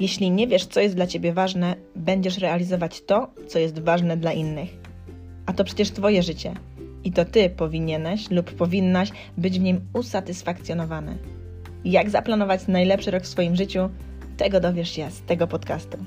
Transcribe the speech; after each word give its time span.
Jeśli 0.00 0.30
nie 0.30 0.46
wiesz, 0.46 0.66
co 0.66 0.80
jest 0.80 0.94
dla 0.94 1.06
ciebie 1.06 1.32
ważne, 1.32 1.74
będziesz 1.96 2.38
realizować 2.38 3.02
to, 3.02 3.30
co 3.48 3.58
jest 3.58 3.78
ważne 3.78 4.16
dla 4.16 4.32
innych. 4.32 4.68
A 5.46 5.52
to 5.52 5.64
przecież 5.64 5.90
Twoje 5.90 6.22
życie. 6.22 6.54
I 7.04 7.12
to 7.12 7.24
Ty 7.24 7.50
powinieneś 7.50 8.30
lub 8.30 8.52
powinnaś 8.52 9.10
być 9.36 9.58
w 9.58 9.62
nim 9.62 9.80
usatysfakcjonowany. 9.92 11.18
Jak 11.84 12.10
zaplanować 12.10 12.66
najlepszy 12.66 13.10
rok 13.10 13.22
w 13.22 13.26
swoim 13.26 13.56
życiu, 13.56 13.88
tego 14.36 14.60
dowiesz 14.60 14.90
się 14.90 15.10
z 15.10 15.22
tego 15.22 15.46
podcastu. 15.46 15.98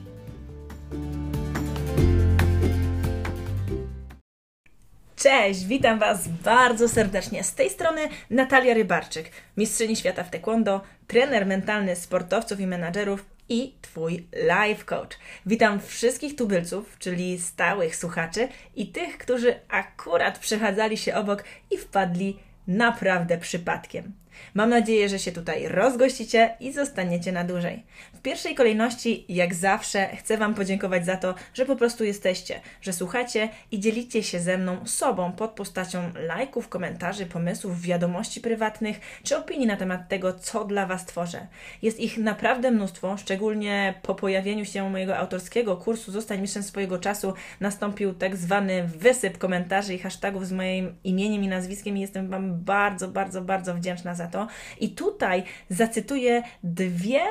Cześć, 5.16 5.66
witam 5.66 6.00
Was 6.00 6.28
bardzo 6.28 6.90
serdecznie. 6.90 7.44
Z 7.44 7.54
tej 7.54 7.70
strony 7.70 8.02
Natalia 8.30 8.74
Rybarczyk, 8.74 9.32
mistrzyni 9.58 9.96
świata 9.96 10.24
w 10.24 10.30
taekwondo, 10.30 10.82
trener 11.08 11.46
mentalny 11.46 11.96
sportowców 11.96 12.60
i 12.60 12.68
menadżerów 12.68 13.26
i 13.52 13.76
Twój 13.82 14.28
life 14.34 14.84
coach. 14.86 15.20
Witam 15.46 15.80
wszystkich 15.80 16.36
tubylców, 16.36 16.98
czyli 17.00 17.40
stałych 17.40 17.96
słuchaczy 17.96 18.48
i 18.76 18.88
tych, 18.88 19.18
którzy 19.18 19.60
akurat 19.70 20.40
przechadzali 20.40 20.98
się 20.98 21.16
obok 21.16 21.44
i 21.72 21.78
wpadli 21.78 22.40
naprawdę 22.68 23.38
przypadkiem. 23.38 24.14
Mam 24.54 24.70
nadzieję, 24.70 25.10
że 25.10 25.20
się 25.20 25.32
tutaj 25.32 25.68
rozgościcie 25.68 26.56
i 26.60 26.72
zostaniecie 26.72 27.32
na 27.32 27.44
dłużej. 27.44 27.84
W 28.14 28.22
pierwszej 28.22 28.56
kolejności, 28.56 29.26
jak 29.30 29.54
zawsze, 29.54 30.08
chcę 30.16 30.38
Wam 30.38 30.54
podziękować 30.56 31.06
za 31.06 31.18
to, 31.18 31.36
że 31.54 31.66
po 31.66 31.76
prostu 31.76 32.04
jesteście, 32.04 32.62
że 32.82 32.94
słuchacie 32.94 33.50
i 33.72 33.80
dzielicie 33.80 34.24
się 34.24 34.40
ze 34.40 34.58
mną 34.58 34.88
sobą 34.88 35.32
pod 35.32 35.52
postacią 35.52 36.12
lajków, 36.16 36.70
komentarzy, 36.70 37.26
pomysłów, 37.26 37.82
wiadomości 37.82 38.42
prywatnych 38.42 39.00
czy 39.24 39.38
opinii 39.38 39.68
na 39.68 39.78
temat 39.78 40.10
tego, 40.10 40.34
co 40.34 40.66
dla 40.66 40.86
Was 40.86 41.06
tworzę. 41.06 41.48
Jest 41.82 42.00
ich 42.00 42.18
naprawdę 42.18 42.72
mnóstwo, 42.72 43.18
szczególnie 43.18 43.94
po 44.02 44.16
pojawieniu 44.16 44.66
się 44.66 44.90
mojego 44.90 45.18
autorskiego 45.18 45.78
kursu 45.78 46.12
Zostań 46.12 46.42
mistrzem 46.42 46.64
swojego 46.64 46.98
czasu 47.00 47.34
nastąpił 47.60 48.14
tak 48.14 48.38
zwany 48.38 48.88
wysyp 48.88 49.38
komentarzy 49.38 49.94
i 49.94 50.00
hashtagów 50.00 50.48
z 50.48 50.52
moim 50.52 50.96
imieniem 51.04 51.44
i 51.44 51.48
nazwiskiem 51.48 51.98
i 51.98 52.02
jestem 52.02 52.30
Wam 52.30 52.64
bardzo, 52.64 53.08
bardzo, 53.08 53.42
bardzo 53.42 53.76
wdzięczna 53.76 54.16
za 54.16 54.21
to. 54.28 54.48
I 54.80 54.90
tutaj 54.90 55.44
zacytuję 55.70 56.44
dwie 56.64 57.22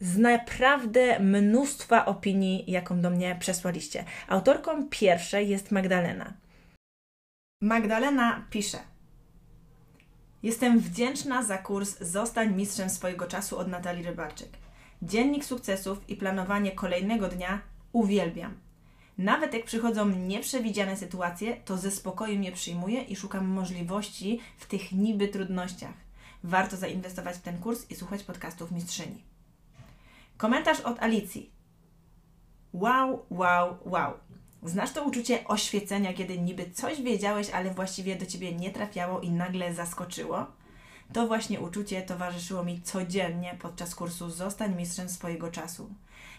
z 0.00 0.18
naprawdę 0.18 1.20
mnóstwa 1.20 2.06
opinii, 2.06 2.64
jaką 2.66 3.00
do 3.00 3.10
mnie 3.10 3.36
przesłaliście. 3.40 4.04
Autorką 4.28 4.88
pierwszej 4.88 5.48
jest 5.48 5.70
Magdalena. 5.70 6.32
Magdalena 7.62 8.46
pisze. 8.50 8.78
Jestem 10.42 10.80
wdzięczna 10.80 11.42
za 11.42 11.58
kurs 11.58 11.98
Zostań 12.00 12.54
mistrzem 12.54 12.90
swojego 12.90 13.26
czasu 13.26 13.58
od 13.58 13.68
Natalii 13.68 14.04
Rybarczyk. 14.04 14.48
Dziennik 15.02 15.44
sukcesów 15.44 16.10
i 16.10 16.16
planowanie 16.16 16.72
kolejnego 16.72 17.28
dnia 17.28 17.60
uwielbiam. 17.92 18.54
Nawet 19.18 19.54
jak 19.54 19.64
przychodzą 19.64 20.08
nieprzewidziane 20.08 20.96
sytuacje, 20.96 21.56
to 21.64 21.76
ze 21.76 21.90
spokojem 21.90 22.44
je 22.44 22.52
przyjmuję 22.52 23.02
i 23.02 23.16
szukam 23.16 23.48
możliwości 23.48 24.40
w 24.58 24.66
tych 24.66 24.92
niby 24.92 25.28
trudnościach. 25.28 26.09
Warto 26.44 26.76
zainwestować 26.76 27.36
w 27.36 27.42
ten 27.42 27.58
kurs 27.58 27.90
i 27.90 27.94
słuchać 27.94 28.22
podcastów 28.22 28.70
mistrzyni. 28.70 29.22
Komentarz 30.36 30.80
od 30.80 31.02
Alicji. 31.02 31.50
Wow, 32.72 33.26
wow, 33.30 33.76
wow. 33.84 34.12
Znasz 34.62 34.92
to 34.92 35.04
uczucie 35.04 35.44
oświecenia, 35.44 36.12
kiedy 36.12 36.38
niby 36.38 36.70
coś 36.70 37.02
wiedziałeś, 37.02 37.50
ale 37.50 37.70
właściwie 37.70 38.16
do 38.16 38.26
ciebie 38.26 38.52
nie 38.52 38.70
trafiało 38.70 39.20
i 39.20 39.30
nagle 39.30 39.74
zaskoczyło? 39.74 40.46
To 41.12 41.26
właśnie 41.26 41.60
uczucie 41.60 42.02
towarzyszyło 42.02 42.64
mi 42.64 42.82
codziennie 42.82 43.56
podczas 43.60 43.94
kursu 43.94 44.30
Zostań 44.30 44.76
mistrzem 44.76 45.08
swojego 45.08 45.50
czasu. 45.50 45.90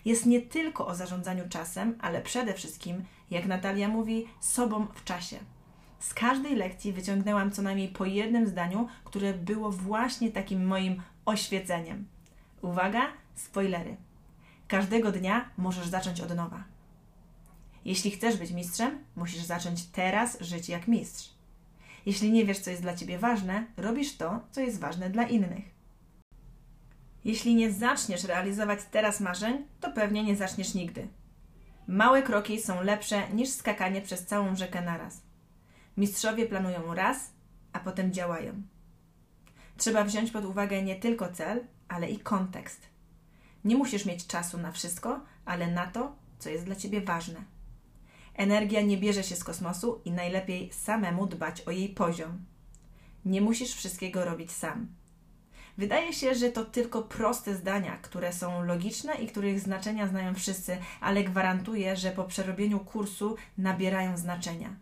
Jest 0.05 0.25
nie 0.25 0.41
tylko 0.41 0.87
o 0.87 0.95
zarządzaniu 0.95 1.49
czasem, 1.49 1.97
ale 2.01 2.21
przede 2.21 2.53
wszystkim, 2.53 3.05
jak 3.31 3.45
Natalia 3.45 3.87
mówi, 3.87 4.27
sobą 4.39 4.87
w 4.95 5.03
czasie. 5.03 5.39
Z 6.01 6.13
każdej 6.13 6.55
lekcji 6.55 6.93
wyciągnęłam 6.93 7.51
co 7.51 7.61
najmniej 7.61 7.87
po 7.87 8.05
jednym 8.05 8.47
zdaniu, 8.47 8.87
które 9.03 9.33
było 9.33 9.71
właśnie 9.71 10.31
takim 10.31 10.65
moim 10.65 11.01
oświeceniem. 11.25 12.07
Uwaga, 12.61 13.07
spoilery. 13.35 13.97
Każdego 14.67 15.11
dnia 15.11 15.49
możesz 15.57 15.87
zacząć 15.87 16.21
od 16.21 16.35
nowa. 16.35 16.63
Jeśli 17.85 18.11
chcesz 18.11 18.37
być 18.37 18.51
mistrzem, 18.51 19.03
musisz 19.15 19.43
zacząć 19.43 19.85
teraz 19.85 20.41
żyć 20.41 20.69
jak 20.69 20.87
mistrz. 20.87 21.29
Jeśli 22.05 22.31
nie 22.31 22.45
wiesz, 22.45 22.59
co 22.59 22.69
jest 22.69 22.81
dla 22.81 22.95
ciebie 22.95 23.19
ważne, 23.19 23.65
robisz 23.77 24.17
to, 24.17 24.39
co 24.51 24.61
jest 24.61 24.79
ważne 24.79 25.09
dla 25.09 25.23
innych. 25.23 25.65
Jeśli 27.25 27.55
nie 27.55 27.71
zaczniesz 27.71 28.23
realizować 28.23 28.79
teraz 28.91 29.19
marzeń, 29.19 29.65
to 29.79 29.91
pewnie 29.91 30.23
nie 30.23 30.35
zaczniesz 30.35 30.73
nigdy. 30.73 31.07
Małe 31.87 32.23
kroki 32.23 32.61
są 32.61 32.83
lepsze 32.83 33.29
niż 33.29 33.49
skakanie 33.49 34.01
przez 34.01 34.25
całą 34.25 34.55
rzekę 34.55 34.81
naraz. 34.81 35.30
Mistrzowie 36.01 36.45
planują 36.45 36.93
raz, 36.93 37.31
a 37.73 37.79
potem 37.79 38.13
działają. 38.13 38.61
Trzeba 39.77 40.03
wziąć 40.03 40.31
pod 40.31 40.45
uwagę 40.45 40.83
nie 40.83 40.95
tylko 40.95 41.31
cel, 41.31 41.63
ale 41.87 42.09
i 42.09 42.19
kontekst. 42.19 42.81
Nie 43.65 43.75
musisz 43.75 44.05
mieć 44.05 44.27
czasu 44.27 44.57
na 44.57 44.71
wszystko, 44.71 45.19
ale 45.45 45.71
na 45.71 45.87
to, 45.87 46.15
co 46.39 46.49
jest 46.49 46.65
dla 46.65 46.75
ciebie 46.75 47.01
ważne. 47.01 47.43
Energia 48.33 48.81
nie 48.81 48.97
bierze 48.97 49.23
się 49.23 49.35
z 49.35 49.43
kosmosu 49.43 50.01
i 50.05 50.11
najlepiej 50.11 50.73
samemu 50.73 51.27
dbać 51.27 51.61
o 51.61 51.71
jej 51.71 51.89
poziom. 51.89 52.45
Nie 53.25 53.41
musisz 53.41 53.75
wszystkiego 53.75 54.25
robić 54.25 54.51
sam. 54.51 54.87
Wydaje 55.77 56.13
się, 56.13 56.35
że 56.35 56.51
to 56.51 56.65
tylko 56.65 57.01
proste 57.01 57.55
zdania, 57.55 57.97
które 57.97 58.33
są 58.33 58.63
logiczne 58.63 59.15
i 59.15 59.27
których 59.27 59.59
znaczenia 59.59 60.07
znają 60.07 60.35
wszyscy, 60.35 60.77
ale 61.01 61.23
gwarantuję, 61.23 61.95
że 61.95 62.11
po 62.11 62.23
przerobieniu 62.23 62.79
kursu 62.79 63.35
nabierają 63.57 64.17
znaczenia. 64.17 64.75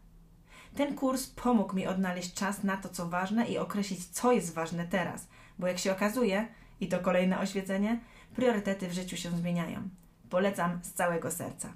Ten 0.79 0.95
kurs 0.95 1.27
pomógł 1.27 1.75
mi 1.75 1.87
odnaleźć 1.87 2.33
czas 2.33 2.63
na 2.63 2.77
to, 2.77 2.89
co 2.89 3.09
ważne 3.09 3.45
i 3.45 3.57
określić, 3.57 4.05
co 4.05 4.31
jest 4.31 4.53
ważne 4.53 4.87
teraz, 4.87 5.27
bo 5.59 5.67
jak 5.67 5.79
się 5.79 5.91
okazuje, 5.91 6.47
i 6.79 6.87
to 6.87 6.99
kolejne 6.99 7.39
oświecenie, 7.39 7.99
priorytety 8.35 8.87
w 8.87 8.93
życiu 8.93 9.17
się 9.17 9.31
zmieniają. 9.31 9.89
Polecam 10.29 10.79
z 10.83 10.93
całego 10.93 11.31
serca. 11.31 11.73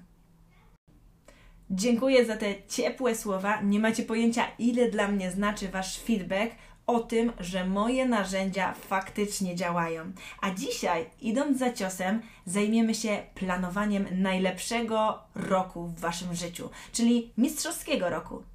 Dziękuję 1.70 2.24
za 2.24 2.36
te 2.36 2.66
ciepłe 2.68 3.14
słowa. 3.14 3.60
Nie 3.60 3.80
macie 3.80 4.02
pojęcia, 4.02 4.46
ile 4.58 4.90
dla 4.90 5.08
mnie 5.08 5.30
znaczy 5.30 5.68
Wasz 5.68 5.98
feedback 5.98 6.52
o 6.86 7.00
tym, 7.00 7.32
że 7.40 7.66
moje 7.66 8.08
narzędzia 8.08 8.74
faktycznie 8.74 9.56
działają. 9.56 10.12
A 10.40 10.50
dzisiaj, 10.50 11.10
idąc 11.20 11.58
za 11.58 11.72
ciosem, 11.72 12.22
zajmiemy 12.46 12.94
się 12.94 13.22
planowaniem 13.34 14.06
najlepszego 14.12 15.18
roku 15.34 15.86
w 15.86 16.00
Waszym 16.00 16.34
życiu, 16.34 16.70
czyli 16.92 17.32
mistrzowskiego 17.36 18.10
roku. 18.10 18.53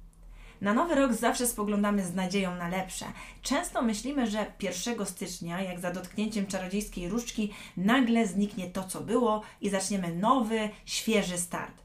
Na 0.60 0.74
nowy 0.74 0.94
rok 0.94 1.12
zawsze 1.12 1.46
spoglądamy 1.46 2.04
z 2.04 2.14
nadzieją 2.14 2.54
na 2.54 2.68
lepsze. 2.68 3.06
Często 3.42 3.82
myślimy, 3.82 4.30
że 4.30 4.52
1 4.62 5.06
stycznia, 5.06 5.60
jak 5.62 5.80
za 5.80 5.90
dotknięciem 5.90 6.46
czarodziejskiej 6.46 7.08
różdżki, 7.08 7.52
nagle 7.76 8.26
zniknie 8.26 8.66
to, 8.66 8.84
co 8.84 9.00
było 9.00 9.42
i 9.60 9.70
zaczniemy 9.70 10.14
nowy, 10.14 10.70
świeży 10.84 11.38
start. 11.38 11.82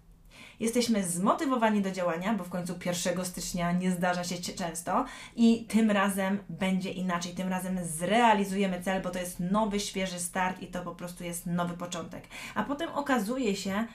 Jesteśmy 0.60 1.04
zmotywowani 1.04 1.82
do 1.82 1.92
działania, 1.92 2.34
bo 2.34 2.44
w 2.44 2.50
końcu 2.50 2.74
1 2.86 3.26
stycznia 3.26 3.72
nie 3.72 3.92
zdarza 3.92 4.24
się 4.24 4.36
często 4.38 5.06
i 5.36 5.66
tym 5.66 5.92
razem 5.92 6.40
będzie 6.50 6.92
inaczej. 6.92 7.34
Tym 7.34 7.50
razem 7.50 7.80
zrealizujemy 7.86 8.82
cel, 8.82 9.02
bo 9.02 9.10
to 9.10 9.20
jest 9.20 9.40
nowy, 9.40 9.80
świeży 9.80 10.20
start 10.20 10.62
i 10.62 10.68
to 10.68 10.82
po 10.82 10.96
prostu 10.96 11.24
jest 11.24 11.46
nowy 11.46 11.78
początek. 11.78 12.28
A 12.56 12.64
potem 12.64 12.90
okazuje 12.90 13.56
się, 13.56 13.86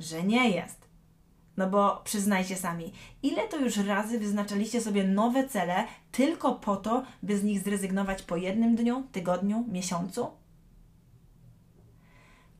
że 0.00 0.22
nie 0.22 0.50
jest. 0.50 0.91
No 1.56 1.70
bo 1.70 2.00
przyznajcie 2.04 2.56
sami, 2.56 2.92
ile 3.22 3.48
to 3.48 3.56
już 3.56 3.76
razy 3.76 4.18
wyznaczaliście 4.18 4.80
sobie 4.80 5.04
nowe 5.04 5.48
cele 5.48 5.86
tylko 6.12 6.54
po 6.54 6.76
to, 6.76 7.02
by 7.22 7.38
z 7.38 7.44
nich 7.44 7.60
zrezygnować 7.60 8.22
po 8.22 8.36
jednym 8.36 8.76
dniu, 8.76 9.04
tygodniu, 9.12 9.64
miesiącu? 9.68 10.30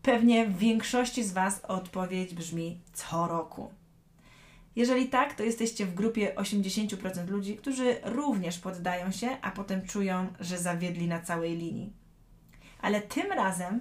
Pewnie 0.02 0.46
w 0.46 0.58
większości 0.58 1.24
z 1.24 1.32
Was 1.32 1.64
odpowiedź 1.64 2.34
brzmi 2.34 2.80
co 2.92 3.26
roku. 3.28 3.70
Jeżeli 4.76 5.08
tak, 5.08 5.34
to 5.34 5.42
jesteście 5.42 5.86
w 5.86 5.94
grupie 5.94 6.34
80% 6.36 7.28
ludzi, 7.28 7.56
którzy 7.56 7.96
również 8.02 8.58
poddają 8.58 9.10
się, 9.10 9.28
a 9.42 9.50
potem 9.50 9.86
czują, 9.86 10.26
że 10.40 10.58
zawiedli 10.58 11.08
na 11.08 11.20
całej 11.20 11.56
linii. 11.56 11.92
Ale 12.80 13.00
tym 13.00 13.32
razem 13.32 13.80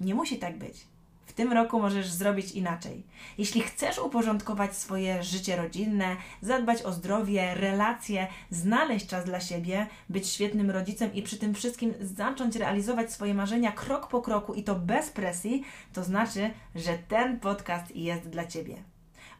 nie 0.00 0.14
musi 0.14 0.38
tak 0.38 0.58
być. 0.58 0.86
W 1.28 1.32
tym 1.32 1.52
roku 1.52 1.80
możesz 1.80 2.10
zrobić 2.10 2.52
inaczej. 2.52 3.06
Jeśli 3.38 3.60
chcesz 3.60 3.98
uporządkować 3.98 4.76
swoje 4.76 5.22
życie 5.22 5.56
rodzinne, 5.56 6.16
zadbać 6.42 6.82
o 6.82 6.92
zdrowie, 6.92 7.54
relacje, 7.54 8.26
znaleźć 8.50 9.06
czas 9.06 9.24
dla 9.24 9.40
siebie, 9.40 9.86
być 10.08 10.28
świetnym 10.28 10.70
rodzicem 10.70 11.14
i 11.14 11.22
przy 11.22 11.38
tym 11.38 11.54
wszystkim 11.54 11.94
zacząć 12.00 12.56
realizować 12.56 13.12
swoje 13.12 13.34
marzenia 13.34 13.72
krok 13.72 14.08
po 14.08 14.22
kroku 14.22 14.54
i 14.54 14.64
to 14.64 14.74
bez 14.74 15.10
presji, 15.10 15.64
to 15.92 16.04
znaczy, 16.04 16.50
że 16.74 16.98
ten 16.98 17.40
podcast 17.40 17.96
jest 17.96 18.28
dla 18.28 18.46
Ciebie. 18.46 18.76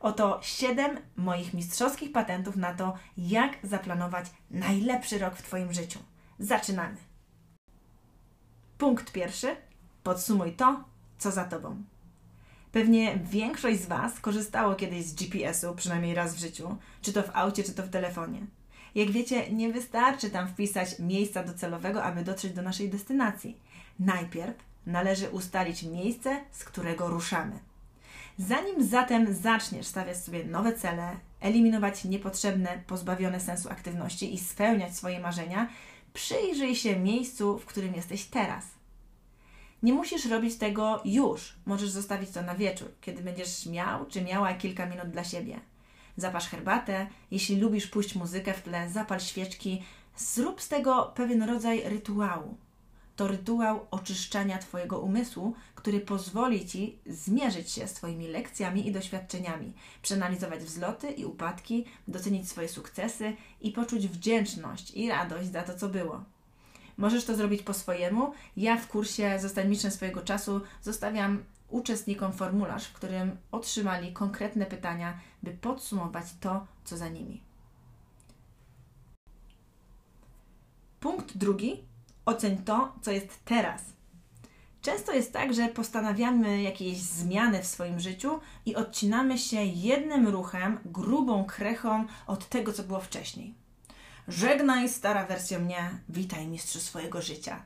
Oto 0.00 0.38
7 0.42 0.98
moich 1.16 1.54
mistrzowskich 1.54 2.12
patentów 2.12 2.56
na 2.56 2.74
to, 2.74 2.94
jak 3.16 3.52
zaplanować 3.62 4.26
najlepszy 4.50 5.18
rok 5.18 5.36
w 5.36 5.42
Twoim 5.42 5.72
życiu. 5.72 5.98
Zaczynamy. 6.38 6.96
Punkt 8.78 9.12
pierwszy. 9.12 9.56
Podsumuj 10.02 10.52
to, 10.52 10.84
co 11.18 11.30
za 11.30 11.44
tobą. 11.44 11.82
Pewnie 12.72 13.18
większość 13.30 13.80
z 13.80 13.86
Was 13.86 14.20
korzystało 14.20 14.74
kiedyś 14.74 15.04
z 15.04 15.14
GPS-u, 15.14 15.74
przynajmniej 15.74 16.14
raz 16.14 16.34
w 16.34 16.38
życiu, 16.38 16.76
czy 17.02 17.12
to 17.12 17.22
w 17.22 17.30
aucie, 17.36 17.64
czy 17.64 17.72
to 17.72 17.82
w 17.82 17.90
telefonie. 17.90 18.46
Jak 18.94 19.10
wiecie, 19.10 19.50
nie 19.50 19.72
wystarczy 19.72 20.30
tam 20.30 20.48
wpisać 20.48 20.98
miejsca 20.98 21.44
docelowego, 21.44 22.04
aby 22.04 22.24
dotrzeć 22.24 22.52
do 22.52 22.62
naszej 22.62 22.88
destynacji. 22.88 23.56
Najpierw 24.00 24.56
należy 24.86 25.30
ustalić 25.30 25.82
miejsce, 25.82 26.40
z 26.50 26.64
którego 26.64 27.08
ruszamy. 27.08 27.58
Zanim 28.38 28.88
zatem 28.88 29.34
zaczniesz 29.34 29.86
stawiać 29.86 30.16
sobie 30.16 30.44
nowe 30.44 30.72
cele, 30.72 31.16
eliminować 31.40 32.04
niepotrzebne, 32.04 32.82
pozbawione 32.86 33.40
sensu 33.40 33.70
aktywności 33.70 34.34
i 34.34 34.38
spełniać 34.38 34.96
swoje 34.96 35.20
marzenia, 35.20 35.68
przyjrzyj 36.12 36.76
się 36.76 36.96
miejscu, 36.96 37.58
w 37.58 37.66
którym 37.66 37.94
jesteś 37.94 38.24
teraz. 38.24 38.77
Nie 39.82 39.92
musisz 39.92 40.26
robić 40.26 40.56
tego 40.56 41.02
już. 41.04 41.54
Możesz 41.66 41.90
zostawić 41.90 42.30
to 42.30 42.42
na 42.42 42.54
wieczór, 42.54 42.88
kiedy 43.00 43.22
będziesz 43.22 43.66
miał 43.66 44.06
czy 44.06 44.22
miała 44.22 44.54
kilka 44.54 44.86
minut 44.86 45.10
dla 45.10 45.24
siebie. 45.24 45.60
Zapasz 46.16 46.48
herbatę, 46.48 47.06
jeśli 47.30 47.56
lubisz 47.56 47.86
puść 47.86 48.14
muzykę 48.14 48.54
w 48.54 48.62
tle, 48.62 48.90
zapal 48.90 49.20
świeczki, 49.20 49.82
zrób 50.16 50.60
z 50.60 50.68
tego 50.68 51.12
pewien 51.14 51.42
rodzaj 51.42 51.82
rytuału. 51.88 52.56
To 53.16 53.28
rytuał 53.28 53.86
oczyszczania 53.90 54.58
Twojego 54.58 54.98
umysłu, 54.98 55.54
który 55.74 56.00
pozwoli 56.00 56.66
Ci 56.66 56.98
zmierzyć 57.06 57.70
się 57.70 57.88
z 57.88 57.92
Twoimi 57.92 58.28
lekcjami 58.28 58.88
i 58.88 58.92
doświadczeniami, 58.92 59.72
przeanalizować 60.02 60.60
wzloty 60.60 61.10
i 61.10 61.24
upadki, 61.24 61.84
docenić 62.08 62.48
swoje 62.48 62.68
sukcesy 62.68 63.36
i 63.60 63.70
poczuć 63.72 64.08
wdzięczność 64.08 64.90
i 64.90 65.08
radość 65.08 65.52
za 65.52 65.62
to, 65.62 65.74
co 65.74 65.88
było. 65.88 66.24
Możesz 66.98 67.24
to 67.24 67.36
zrobić 67.36 67.62
po 67.62 67.74
swojemu. 67.74 68.32
Ja 68.56 68.76
w 68.76 68.88
kursie 68.88 69.38
Zostań 69.40 69.76
swojego 69.76 70.20
czasu 70.20 70.60
zostawiam 70.82 71.44
uczestnikom 71.68 72.32
formularz, 72.32 72.84
w 72.84 72.92
którym 72.92 73.36
otrzymali 73.52 74.12
konkretne 74.12 74.66
pytania, 74.66 75.18
by 75.42 75.50
podsumować 75.50 76.26
to, 76.40 76.66
co 76.84 76.96
za 76.96 77.08
nimi. 77.08 77.42
Punkt 81.00 81.36
drugi. 81.36 81.84
Oceń 82.26 82.56
to, 82.56 82.92
co 83.02 83.10
jest 83.10 83.44
teraz. 83.44 83.82
Często 84.82 85.12
jest 85.12 85.32
tak, 85.32 85.54
że 85.54 85.68
postanawiamy 85.68 86.62
jakieś 86.62 86.98
zmiany 86.98 87.62
w 87.62 87.66
swoim 87.66 88.00
życiu 88.00 88.40
i 88.66 88.76
odcinamy 88.76 89.38
się 89.38 89.64
jednym 89.64 90.28
ruchem, 90.28 90.78
grubą 90.84 91.44
krechą 91.44 92.06
od 92.26 92.48
tego, 92.48 92.72
co 92.72 92.82
było 92.82 93.00
wcześniej. 93.00 93.54
Żegnaj, 94.28 94.88
stara 94.88 95.26
wersja 95.26 95.58
mnie, 95.58 95.90
witaj, 96.08 96.48
mistrzu 96.48 96.80
swojego 96.80 97.22
życia. 97.22 97.62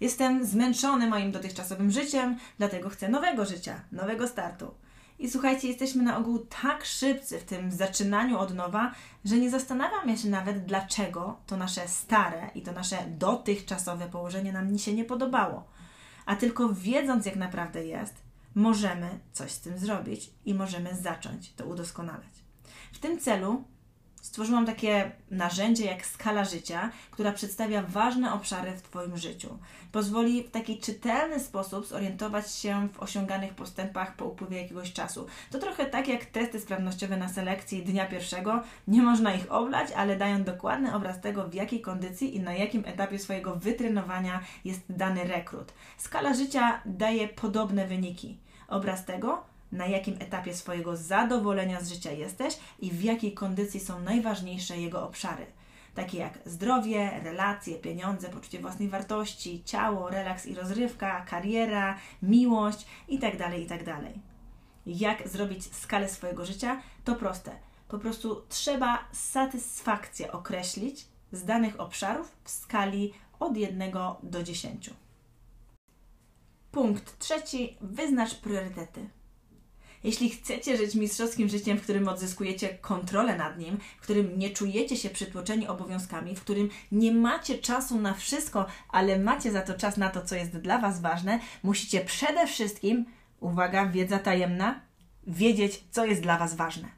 Jestem 0.00 0.46
zmęczony 0.46 1.06
moim 1.06 1.32
dotychczasowym 1.32 1.90
życiem, 1.90 2.38
dlatego 2.58 2.88
chcę 2.88 3.08
nowego 3.08 3.44
życia, 3.44 3.80
nowego 3.92 4.28
startu. 4.28 4.74
I 5.18 5.30
słuchajcie, 5.30 5.68
jesteśmy 5.68 6.02
na 6.02 6.18
ogół 6.18 6.46
tak 6.62 6.84
szybcy 6.84 7.38
w 7.38 7.44
tym 7.44 7.70
zaczynaniu 7.70 8.38
od 8.38 8.54
nowa, 8.54 8.92
że 9.24 9.36
nie 9.36 9.50
zastanawiamy 9.50 10.18
się 10.18 10.28
nawet, 10.28 10.64
dlaczego 10.64 11.40
to 11.46 11.56
nasze 11.56 11.88
stare 11.88 12.50
i 12.54 12.62
to 12.62 12.72
nasze 12.72 12.96
dotychczasowe 13.18 14.08
położenie 14.08 14.52
nam 14.52 14.78
się 14.78 14.94
nie 14.94 15.04
podobało. 15.04 15.64
A 16.26 16.36
tylko 16.36 16.68
wiedząc, 16.68 17.26
jak 17.26 17.36
naprawdę 17.36 17.86
jest, 17.86 18.14
możemy 18.54 19.18
coś 19.32 19.52
z 19.52 19.60
tym 19.60 19.78
zrobić 19.78 20.30
i 20.44 20.54
możemy 20.54 20.94
zacząć 20.94 21.52
to 21.52 21.66
udoskonalać. 21.66 22.44
W 22.92 22.98
tym 22.98 23.20
celu 23.20 23.64
Stworzyłam 24.26 24.66
takie 24.66 25.10
narzędzie 25.30 25.84
jak 25.84 26.06
skala 26.06 26.44
życia, 26.44 26.90
która 27.10 27.32
przedstawia 27.32 27.82
ważne 27.82 28.32
obszary 28.32 28.72
w 28.72 28.82
Twoim 28.82 29.16
życiu. 29.16 29.58
Pozwoli 29.92 30.42
w 30.42 30.50
taki 30.50 30.78
czytelny 30.78 31.40
sposób 31.40 31.86
zorientować 31.86 32.52
się 32.52 32.88
w 32.92 33.00
osiąganych 33.00 33.54
postępach 33.54 34.16
po 34.16 34.24
upływie 34.24 34.62
jakiegoś 34.62 34.92
czasu. 34.92 35.26
To 35.50 35.58
trochę 35.58 35.86
tak 35.86 36.08
jak 36.08 36.24
testy 36.24 36.60
sprawnościowe 36.60 37.16
na 37.16 37.28
selekcji 37.28 37.82
dnia 37.82 38.06
pierwszego. 38.06 38.62
Nie 38.88 39.02
można 39.02 39.34
ich 39.34 39.52
oblać, 39.52 39.92
ale 39.96 40.16
dają 40.16 40.44
dokładny 40.44 40.94
obraz 40.94 41.20
tego, 41.20 41.48
w 41.48 41.54
jakiej 41.54 41.80
kondycji 41.80 42.36
i 42.36 42.40
na 42.40 42.54
jakim 42.54 42.84
etapie 42.86 43.18
swojego 43.18 43.56
wytrenowania 43.56 44.40
jest 44.64 44.80
dany 44.88 45.24
rekrut. 45.24 45.72
Skala 45.96 46.34
życia 46.34 46.80
daje 46.86 47.28
podobne 47.28 47.86
wyniki. 47.86 48.38
Obraz 48.68 49.04
tego, 49.04 49.55
na 49.76 49.86
jakim 49.86 50.14
etapie 50.18 50.54
swojego 50.54 50.96
zadowolenia 50.96 51.80
z 51.80 51.88
życia 51.88 52.12
jesteś 52.12 52.58
i 52.78 52.90
w 52.90 53.02
jakiej 53.02 53.34
kondycji 53.34 53.80
są 53.80 54.00
najważniejsze 54.00 54.78
jego 54.78 55.02
obszary. 55.02 55.46
Takie 55.94 56.18
jak 56.18 56.38
zdrowie, 56.46 57.20
relacje, 57.22 57.78
pieniądze, 57.78 58.28
poczucie 58.28 58.60
własnej 58.60 58.88
wartości, 58.88 59.62
ciało, 59.64 60.10
relaks 60.10 60.46
i 60.46 60.54
rozrywka, 60.54 61.24
kariera, 61.28 61.98
miłość 62.22 62.86
itd. 63.08 63.38
Tak 63.38 63.58
itd. 63.58 63.84
Tak 63.84 64.02
jak 64.86 65.28
zrobić 65.28 65.74
skalę 65.74 66.08
swojego 66.08 66.46
życia? 66.46 66.82
To 67.04 67.14
proste. 67.14 67.50
Po 67.88 67.98
prostu 67.98 68.42
trzeba 68.48 69.08
satysfakcję 69.12 70.32
określić 70.32 71.06
z 71.32 71.44
danych 71.44 71.80
obszarów 71.80 72.36
w 72.44 72.50
skali 72.50 73.12
od 73.40 73.56
1 73.56 73.92
do 74.22 74.42
10. 74.42 74.90
Punkt 76.72 77.18
trzeci. 77.18 77.76
Wyznacz 77.80 78.34
priorytety. 78.34 79.08
Jeśli 80.06 80.30
chcecie 80.30 80.76
żyć 80.76 80.94
mistrzowskim 80.94 81.48
życiem, 81.48 81.78
w 81.78 81.82
którym 81.82 82.08
odzyskujecie 82.08 82.68
kontrolę 82.68 83.36
nad 83.36 83.58
nim, 83.58 83.78
w 83.98 84.02
którym 84.02 84.38
nie 84.38 84.50
czujecie 84.50 84.96
się 84.96 85.10
przytłoczeni 85.10 85.66
obowiązkami, 85.66 86.36
w 86.36 86.40
którym 86.40 86.68
nie 86.92 87.12
macie 87.12 87.58
czasu 87.58 88.00
na 88.00 88.14
wszystko, 88.14 88.66
ale 88.88 89.18
macie 89.18 89.52
za 89.52 89.62
to 89.62 89.74
czas 89.74 89.96
na 89.96 90.08
to, 90.08 90.22
co 90.22 90.34
jest 90.34 90.56
dla 90.56 90.78
Was 90.78 91.00
ważne, 91.00 91.40
musicie 91.62 92.00
przede 92.00 92.46
wszystkim, 92.46 93.06
uwaga, 93.40 93.86
wiedza 93.86 94.18
tajemna, 94.18 94.80
wiedzieć, 95.26 95.84
co 95.90 96.04
jest 96.04 96.22
dla 96.22 96.38
Was 96.38 96.54
ważne. 96.54 96.95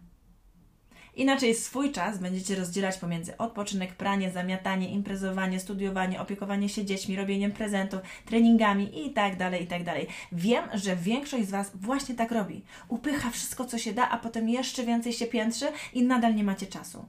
Inaczej 1.19 1.55
swój 1.55 1.93
czas 1.93 2.19
będziecie 2.19 2.55
rozdzielać 2.55 2.99
pomiędzy 2.99 3.37
odpoczynek, 3.37 3.95
pranie, 3.95 4.31
zamiatanie, 4.31 4.91
imprezowanie, 4.91 5.61
studiowanie, 5.61 6.21
opiekowanie 6.21 6.69
się 6.69 6.85
dziećmi, 6.85 7.17
robieniem 7.17 7.53
prezentów, 7.53 8.01
treningami 8.25 9.07
i 9.07 9.13
tak 9.13 9.37
dalej, 9.37 9.65
i 9.65 9.67
tak 9.67 9.85
dalej. 9.85 10.07
Wiem, 10.33 10.65
że 10.75 10.97
większość 10.97 11.47
z 11.47 11.51
Was 11.51 11.71
właśnie 11.75 12.15
tak 12.15 12.33
robi. 12.33 12.65
Upycha 12.89 13.31
wszystko, 13.31 13.65
co 13.65 13.79
się 13.79 13.93
da, 13.93 14.09
a 14.09 14.19
potem 14.19 14.49
jeszcze 14.49 14.85
więcej 14.85 15.13
się 15.13 15.27
piętrzy 15.27 15.67
i 15.93 16.03
nadal 16.03 16.35
nie 16.35 16.45
macie 16.45 16.67
czasu. 16.67 17.09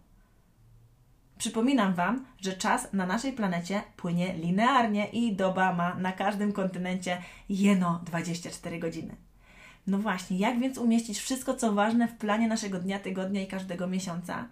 Przypominam 1.37 1.93
Wam, 1.93 2.25
że 2.41 2.53
czas 2.53 2.93
na 2.93 3.05
naszej 3.05 3.33
planecie 3.33 3.83
płynie 3.95 4.33
linearnie 4.33 5.07
i 5.07 5.35
doba 5.35 5.73
ma 5.73 5.95
na 5.95 6.11
każdym 6.11 6.51
kontynencie 6.51 7.21
jeno 7.49 8.01
24 8.05 8.79
godziny. 8.79 9.28
No 9.89 9.97
właśnie, 9.97 10.37
jak 10.37 10.59
więc 10.59 10.77
umieścić 10.77 11.19
wszystko, 11.19 11.53
co 11.53 11.73
ważne 11.73 12.07
w 12.07 12.17
planie 12.17 12.47
naszego 12.47 12.79
dnia, 12.79 12.99
tygodnia 12.99 13.41
i 13.41 13.47
każdego 13.47 13.87
miesiąca? 13.87 14.47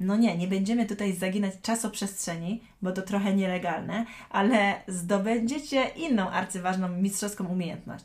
No 0.00 0.16
nie, 0.16 0.36
nie 0.38 0.48
będziemy 0.48 0.86
tutaj 0.86 1.12
zaginać 1.16 1.54
czasoprzestrzeni, 1.62 2.62
bo 2.82 2.92
to 2.92 3.02
trochę 3.02 3.34
nielegalne, 3.34 4.06
ale 4.30 4.74
zdobędziecie 4.88 5.84
inną 5.96 6.30
arcyważną 6.30 6.88
mistrzowską 6.88 7.46
umiejętność 7.46 8.04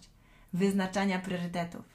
wyznaczania 0.53 1.19
priorytetów. 1.19 1.85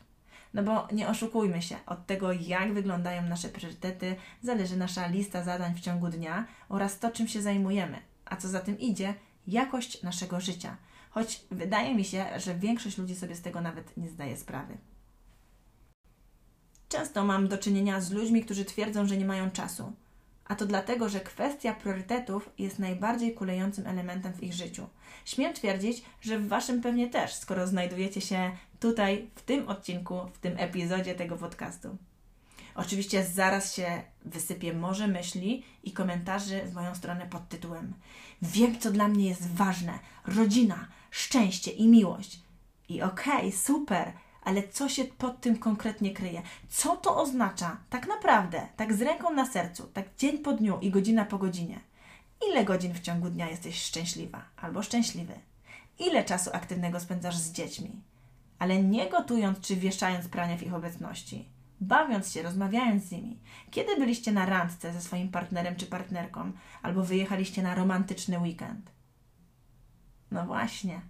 No 0.55 0.63
bo 0.63 0.89
nie 0.93 1.09
oszukujmy 1.09 1.63
się, 1.63 1.77
od 1.87 2.07
tego 2.07 2.33
jak 2.33 2.73
wyglądają 2.73 3.23
nasze 3.23 3.49
priorytety 3.49 4.17
zależy 4.43 4.77
nasza 4.77 5.07
lista 5.07 5.45
zadań 5.45 5.75
w 5.75 5.81
ciągu 5.81 6.09
dnia 6.09 6.47
oraz 6.69 6.99
to, 6.99 7.11
czym 7.11 7.29
się 7.29 7.43
zajmujemy, 7.43 7.99
a 8.25 8.37
co 8.37 8.49
za 8.49 8.61
tym 8.61 8.79
idzie, 8.79 9.15
jakość 9.47 10.03
naszego 10.03 10.41
życia 10.41 10.77
choć 11.15 11.41
wydaje 11.51 11.95
mi 11.95 12.05
się, 12.05 12.27
że 12.37 12.55
większość 12.55 12.99
ludzi 12.99 13.17
sobie 13.17 13.37
z 13.37 13.43
tego 13.43 13.61
nawet 13.61 13.97
nie 13.97 14.09
zdaje 14.09 14.37
sprawy. 14.37 14.79
Często 16.89 17.25
mam 17.25 17.49
do 17.49 17.59
czynienia 17.59 18.01
z 18.01 18.11
ludźmi, 18.11 18.45
którzy 18.45 18.65
twierdzą, 18.65 19.07
że 19.07 19.17
nie 19.17 19.25
mają 19.25 19.51
czasu. 19.51 19.93
A 20.45 20.55
to 20.55 20.67
dlatego, 20.67 21.09
że 21.09 21.21
kwestia 21.21 21.75
priorytetów 21.75 22.51
jest 22.59 22.79
najbardziej 22.79 23.35
kulejącym 23.35 23.87
elementem 23.87 24.33
w 24.33 24.43
ich 24.43 24.53
życiu. 24.53 24.87
Śmiem 25.25 25.55
twierdzić, 25.55 26.03
że 26.21 26.39
w 26.39 26.49
Waszym 26.49 26.83
pewnie 26.83 27.11
też, 27.11 27.35
skoro 27.35 27.67
znajdujecie 27.67 28.21
się 28.21 28.51
tutaj, 28.81 29.31
w 29.35 29.43
tym 29.43 29.69
odcinku, 29.69 30.21
w 30.33 30.39
tym 30.39 30.55
epizodzie 30.59 31.15
tego 31.15 31.37
podcastu. 31.37 31.97
Oczywiście 32.75 33.25
zaraz 33.25 33.75
się 33.75 34.03
wysypie 34.25 34.73
morze 34.73 35.09
myśli 35.09 35.65
i 35.85 35.93
komentarzy 35.93 36.63
w 36.65 36.75
moją 36.75 36.95
stronę 36.95 37.27
pod 37.27 37.49
tytułem 37.49 37.95
Wiem, 38.43 38.79
co 38.79 38.93
dla 38.93 39.09
mnie 39.09 39.29
jest 39.29 39.55
ważne. 39.55 39.99
Rodzina, 40.27 40.89
szczęście 41.11 41.71
i 41.71 41.89
miłość. 41.89 42.41
I 42.89 43.03
okej, 43.03 43.39
okay, 43.39 43.53
super, 43.53 44.13
ale 44.45 44.69
co 44.69 44.89
się 44.89 45.05
pod 45.05 45.41
tym 45.41 45.59
konkretnie 45.59 46.11
kryje? 46.11 46.43
Co 46.69 46.97
to 46.97 47.17
oznacza 47.17 47.77
tak 47.91 48.07
naprawdę, 48.07 48.67
tak 48.77 48.95
z 48.95 49.03
ręką 49.03 49.35
na 49.35 49.47
sercu, 49.47 49.87
tak 49.87 50.17
dzień 50.19 50.39
po 50.39 50.53
dniu 50.53 50.79
i 50.81 50.91
godzina 50.91 51.25
po 51.25 51.39
godzinie? 51.39 51.81
Ile 52.51 52.65
godzin 52.65 52.95
w 52.95 53.01
ciągu 53.01 53.31
dnia 53.31 53.49
jesteś 53.49 53.83
szczęśliwa 53.83 54.45
albo 54.57 54.83
szczęśliwy? 54.83 55.35
Ile 55.99 56.25
czasu 56.25 56.51
aktywnego 56.53 57.01
spędzasz 57.01 57.37
z 57.37 57.53
dziećmi? 57.53 57.91
Ale 58.59 58.83
nie 58.83 59.11
gotując 59.11 59.61
czy 59.61 59.77
wieszając 59.77 60.29
prania 60.29 60.57
w 60.57 60.63
ich 60.63 60.75
obecności 60.75 61.49
bawiąc 61.83 62.33
się, 62.33 62.43
rozmawiając 62.43 63.05
z 63.05 63.11
nimi. 63.11 63.39
Kiedy 63.71 63.97
byliście 63.97 64.33
na 64.33 64.47
randce 64.47 64.93
ze 64.93 65.01
swoim 65.01 65.29
partnerem 65.29 65.77
czy 65.77 65.87
partnerką, 65.87 66.53
albo 66.83 67.03
wyjechaliście 67.03 67.63
na 67.63 67.75
romantyczny 67.75 68.39
weekend? 68.39 68.91
No 70.31 70.47
właśnie. 70.47 71.01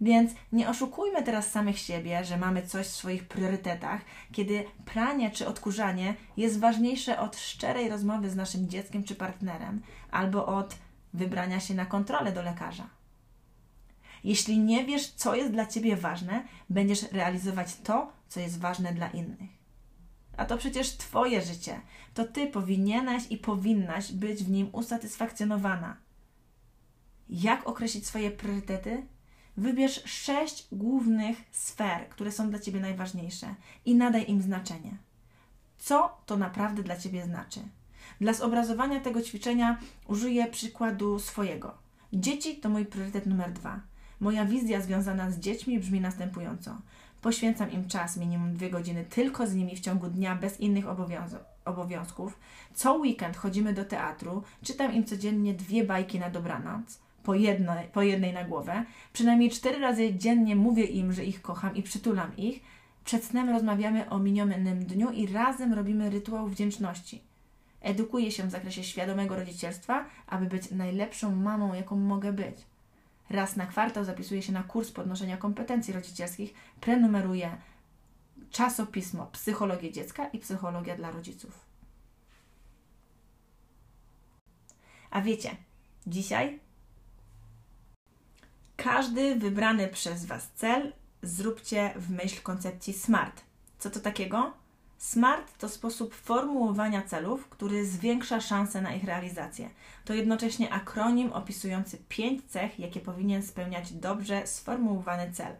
Więc 0.00 0.32
nie 0.52 0.68
oszukujmy 0.68 1.22
teraz 1.22 1.50
samych 1.50 1.78
siebie, 1.78 2.24
że 2.24 2.36
mamy 2.36 2.62
coś 2.62 2.86
w 2.86 2.96
swoich 2.96 3.28
priorytetach, 3.28 4.00
kiedy 4.32 4.64
pranie 4.84 5.30
czy 5.30 5.48
odkurzanie 5.48 6.14
jest 6.36 6.60
ważniejsze 6.60 7.20
od 7.20 7.36
szczerej 7.36 7.88
rozmowy 7.88 8.30
z 8.30 8.36
naszym 8.36 8.68
dzieckiem 8.68 9.04
czy 9.04 9.14
partnerem, 9.14 9.82
albo 10.10 10.46
od 10.46 10.76
wybrania 11.14 11.60
się 11.60 11.74
na 11.74 11.86
kontrolę 11.86 12.32
do 12.32 12.42
lekarza. 12.42 12.86
Jeśli 14.24 14.58
nie 14.58 14.84
wiesz, 14.84 15.08
co 15.08 15.34
jest 15.34 15.52
dla 15.52 15.66
ciebie 15.66 15.96
ważne, 15.96 16.44
będziesz 16.70 17.12
realizować 17.12 17.76
to, 17.76 18.12
co 18.28 18.40
jest 18.40 18.60
ważne 18.60 18.92
dla 18.92 19.08
innych. 19.08 19.59
A 20.36 20.44
to 20.44 20.58
przecież 20.58 20.96
Twoje 20.96 21.42
życie. 21.42 21.80
To 22.14 22.24
Ty 22.24 22.46
powinieneś 22.46 23.24
i 23.30 23.36
powinnaś 23.36 24.12
być 24.12 24.44
w 24.44 24.50
nim 24.50 24.68
usatysfakcjonowana. 24.72 25.96
Jak 27.28 27.68
określić 27.68 28.06
swoje 28.06 28.30
priorytety? 28.30 29.06
Wybierz 29.56 30.02
sześć 30.04 30.68
głównych 30.72 31.38
sfer, 31.50 32.08
które 32.08 32.32
są 32.32 32.50
dla 32.50 32.58
Ciebie 32.58 32.80
najważniejsze 32.80 33.54
i 33.84 33.94
nadaj 33.94 34.30
im 34.30 34.42
znaczenie. 34.42 34.96
Co 35.78 36.22
to 36.26 36.36
naprawdę 36.36 36.82
dla 36.82 36.96
Ciebie 36.96 37.24
znaczy? 37.24 37.60
Dla 38.20 38.32
zobrazowania 38.32 39.00
tego 39.00 39.22
ćwiczenia 39.22 39.78
użyję 40.06 40.46
przykładu 40.46 41.18
swojego. 41.18 41.78
Dzieci 42.12 42.56
to 42.56 42.68
mój 42.68 42.86
priorytet 42.86 43.26
numer 43.26 43.52
dwa. 43.52 43.80
Moja 44.20 44.44
wizja 44.44 44.80
związana 44.80 45.30
z 45.30 45.38
dziećmi 45.38 45.78
brzmi 45.78 46.00
następująco. 46.00 46.78
Poświęcam 47.22 47.70
im 47.70 47.88
czas, 47.88 48.16
minimum 48.16 48.54
dwie 48.54 48.70
godziny, 48.70 49.04
tylko 49.04 49.46
z 49.46 49.54
nimi 49.54 49.76
w 49.76 49.80
ciągu 49.80 50.06
dnia, 50.06 50.36
bez 50.36 50.60
innych 50.60 50.84
obowiązków. 51.64 52.38
Co 52.74 52.94
weekend 52.94 53.36
chodzimy 53.36 53.72
do 53.74 53.84
teatru, 53.84 54.42
czytam 54.62 54.94
im 54.94 55.04
codziennie 55.04 55.54
dwie 55.54 55.84
bajki 55.84 56.18
na 56.18 56.30
dobranoc, 56.30 56.98
po, 57.22 57.34
jedno, 57.34 57.72
po 57.92 58.02
jednej 58.02 58.32
na 58.32 58.44
głowę. 58.44 58.84
Przynajmniej 59.12 59.50
cztery 59.50 59.78
razy 59.78 60.14
dziennie 60.14 60.56
mówię 60.56 60.84
im, 60.84 61.12
że 61.12 61.24
ich 61.24 61.42
kocham 61.42 61.76
i 61.76 61.82
przytulam 61.82 62.36
ich. 62.36 62.60
Przed 63.04 63.24
snem 63.24 63.50
rozmawiamy 63.50 64.10
o 64.10 64.18
minionym 64.18 64.84
dniu 64.84 65.10
i 65.10 65.26
razem 65.26 65.74
robimy 65.74 66.10
rytuał 66.10 66.48
wdzięczności. 66.48 67.22
Edukuję 67.80 68.30
się 68.30 68.42
w 68.42 68.50
zakresie 68.50 68.84
świadomego 68.84 69.36
rodzicielstwa, 69.36 70.04
aby 70.26 70.46
być 70.46 70.70
najlepszą 70.70 71.36
mamą, 71.36 71.74
jaką 71.74 71.96
mogę 71.96 72.32
być. 72.32 72.69
Raz 73.30 73.56
na 73.56 73.66
kwartał 73.66 74.04
zapisuję 74.04 74.42
się 74.42 74.52
na 74.52 74.62
kurs 74.62 74.90
podnoszenia 74.90 75.36
kompetencji 75.36 75.94
rodzicielskich, 75.94 76.54
prenumeruję 76.80 77.56
czasopismo 78.50 79.26
Psychologia 79.26 79.90
Dziecka 79.90 80.28
i 80.28 80.38
Psychologia 80.38 80.96
dla 80.96 81.10
Rodziców. 81.10 81.64
A 85.10 85.20
wiecie, 85.20 85.56
dzisiaj 86.06 86.60
każdy 88.76 89.36
wybrany 89.36 89.88
przez 89.88 90.24
Was 90.26 90.50
cel 90.54 90.92
zróbcie 91.22 91.92
w 91.96 92.10
myśl 92.10 92.42
koncepcji 92.42 92.92
SMART. 92.92 93.44
Co 93.78 93.90
to 93.90 94.00
takiego? 94.00 94.52
SMART 95.00 95.58
to 95.58 95.68
sposób 95.68 96.14
formułowania 96.14 97.02
celów, 97.02 97.48
który 97.48 97.86
zwiększa 97.86 98.40
szanse 98.40 98.80
na 98.82 98.94
ich 98.94 99.04
realizację. 99.04 99.70
To 100.04 100.14
jednocześnie 100.14 100.72
akronim 100.72 101.32
opisujący 101.32 101.98
pięć 102.08 102.44
cech, 102.48 102.78
jakie 102.78 103.00
powinien 103.00 103.42
spełniać 103.42 103.92
dobrze 103.92 104.46
sformułowany 104.46 105.32
cel. 105.32 105.56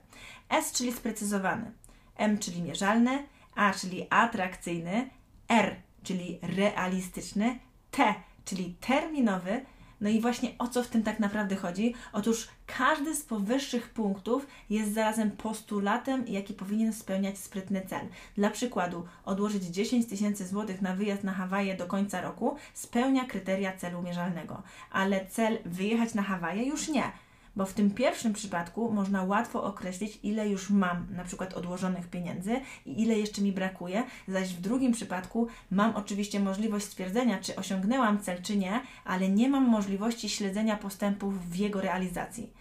S, 0.49 0.73
czyli 0.73 0.93
sprecyzowany, 0.93 1.73
M, 2.17 2.39
czyli 2.39 2.63
mierzalny, 2.63 3.27
A, 3.55 3.73
czyli 3.73 4.07
atrakcyjny, 4.11 5.11
R, 5.49 5.77
czyli 6.03 6.39
realistyczny, 6.43 7.59
T, 7.91 8.15
czyli 8.45 8.75
terminowy, 8.81 9.65
no 10.01 10.09
i 10.09 10.21
właśnie 10.21 10.51
o 10.59 10.69
co 10.69 10.83
w 10.83 10.89
tym 10.89 11.03
tak 11.03 11.21
naprawdę 11.21 11.57
chodzi? 11.57 11.95
Otóż 12.13 12.49
każdy 12.67 13.15
z 13.15 13.23
powyższych 13.23 13.89
punktów 13.89 14.47
jest 14.71 14.95
zarazem 14.95 15.31
postulatem, 15.31 16.25
jaki 16.29 16.55
powinien 16.55 16.93
spełniać 16.93 17.39
sprytny 17.39 17.83
cel. 17.89 18.07
Dla 18.37 18.51
przykładu, 18.51 19.07
odłożyć 19.25 19.65
10 19.65 20.07
tysięcy 20.07 20.47
złotych 20.47 20.83
na 20.83 20.95
wyjazd 20.95 21.25
na 21.25 21.33
Hawaje 21.33 21.77
do 21.77 21.87
końca 21.87 22.21
roku 22.21 22.57
spełnia 22.75 23.25
kryteria 23.25 23.77
celu 23.77 24.03
mierzalnego, 24.03 24.63
ale 24.91 25.27
cel 25.27 25.59
wyjechać 25.65 26.15
na 26.15 26.23
Hawaje 26.23 26.65
już 26.65 26.89
nie 26.89 27.13
bo 27.61 27.67
w 27.67 27.75
tym 27.75 27.91
pierwszym 27.91 28.33
przypadku 28.33 28.93
można 28.93 29.23
łatwo 29.23 29.65
określić, 29.65 30.19
ile 30.23 30.49
już 30.49 30.71
mam 30.71 31.07
na 31.17 31.25
przykład 31.25 31.55
odłożonych 31.55 32.07
pieniędzy 32.07 32.61
i 32.87 33.03
ile 33.03 33.19
jeszcze 33.19 33.43
mi 33.43 33.53
brakuje, 33.53 34.05
zaś 34.29 34.55
w 34.55 34.61
drugim 34.61 34.93
przypadku 34.93 35.49
mam 35.71 35.97
oczywiście 35.97 36.41
możliwość 36.41 36.87
stwierdzenia, 36.87 37.39
czy 37.39 37.57
osiągnęłam 37.57 38.21
cel, 38.21 38.43
czy 38.43 38.57
nie, 38.57 38.81
ale 39.05 39.29
nie 39.29 39.49
mam 39.49 39.69
możliwości 39.69 40.29
śledzenia 40.29 40.77
postępów 40.77 41.51
w 41.51 41.57
jego 41.57 41.81
realizacji. 41.81 42.53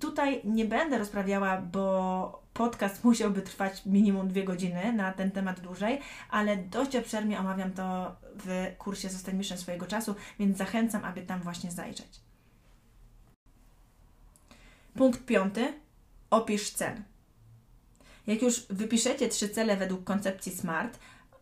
Tutaj 0.00 0.40
nie 0.44 0.64
będę 0.64 0.98
rozprawiała, 0.98 1.56
bo 1.60 2.42
podcast 2.52 3.04
musiałby 3.04 3.42
trwać 3.42 3.86
minimum 3.86 4.28
dwie 4.28 4.44
godziny 4.44 4.92
na 4.92 5.12
ten 5.12 5.30
temat 5.30 5.60
dłużej, 5.60 6.00
ale 6.30 6.56
dość 6.56 6.96
obszernie 6.96 7.40
omawiam 7.40 7.72
to 7.72 8.16
w 8.44 8.66
kursie 8.78 9.08
Zostań 9.08 9.36
mistrzem 9.36 9.58
swojego 9.58 9.86
czasu, 9.86 10.14
więc 10.38 10.58
zachęcam, 10.58 11.04
aby 11.04 11.22
tam 11.22 11.40
właśnie 11.40 11.70
zajrzeć. 11.70 12.29
Punkt 14.94 15.26
piąty. 15.26 15.80
Opisz 16.30 16.70
cel. 16.70 17.02
Jak 18.26 18.42
już 18.42 18.66
wypiszecie 18.66 19.28
trzy 19.28 19.48
cele 19.48 19.76
według 19.76 20.04
koncepcji 20.04 20.52
SMART, 20.52 20.98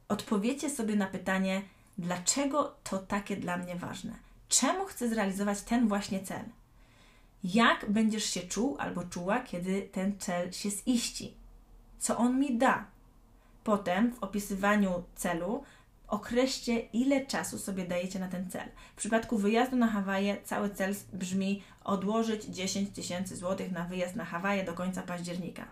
odpowiecie 0.08 0.70
sobie 0.70 0.96
na 0.96 1.06
pytanie, 1.06 1.62
dlaczego 1.98 2.76
to 2.84 2.98
takie 2.98 3.36
dla 3.36 3.56
mnie 3.56 3.76
ważne? 3.76 4.12
Czemu 4.48 4.84
chcę 4.84 5.08
zrealizować 5.08 5.62
ten 5.62 5.88
właśnie 5.88 6.20
cel? 6.20 6.44
Jak 7.44 7.90
będziesz 7.90 8.24
się 8.24 8.40
czuł 8.40 8.76
albo 8.78 9.04
czuła, 9.04 9.40
kiedy 9.40 9.82
ten 9.82 10.18
cel 10.18 10.52
się 10.52 10.70
ziści? 10.70 11.34
Co 11.98 12.16
on 12.16 12.40
mi 12.40 12.58
da? 12.58 12.84
Potem 13.64 14.12
w 14.12 14.22
opisywaniu 14.22 15.02
celu 15.14 15.62
określcie, 16.08 16.78
ile 16.78 17.26
czasu 17.26 17.58
sobie 17.58 17.84
dajecie 17.84 18.18
na 18.18 18.28
ten 18.28 18.50
cel. 18.50 18.68
W 18.94 18.98
przypadku 18.98 19.38
wyjazdu 19.38 19.76
na 19.76 19.86
Hawaje 19.86 20.36
cały 20.44 20.70
cel 20.70 20.94
brzmi 21.12 21.62
odłożyć 21.84 22.44
10 22.44 22.90
tysięcy 22.90 23.36
złotych 23.36 23.72
na 23.72 23.84
wyjazd 23.84 24.16
na 24.16 24.24
Hawaje 24.24 24.64
do 24.64 24.72
końca 24.72 25.02
października. 25.02 25.68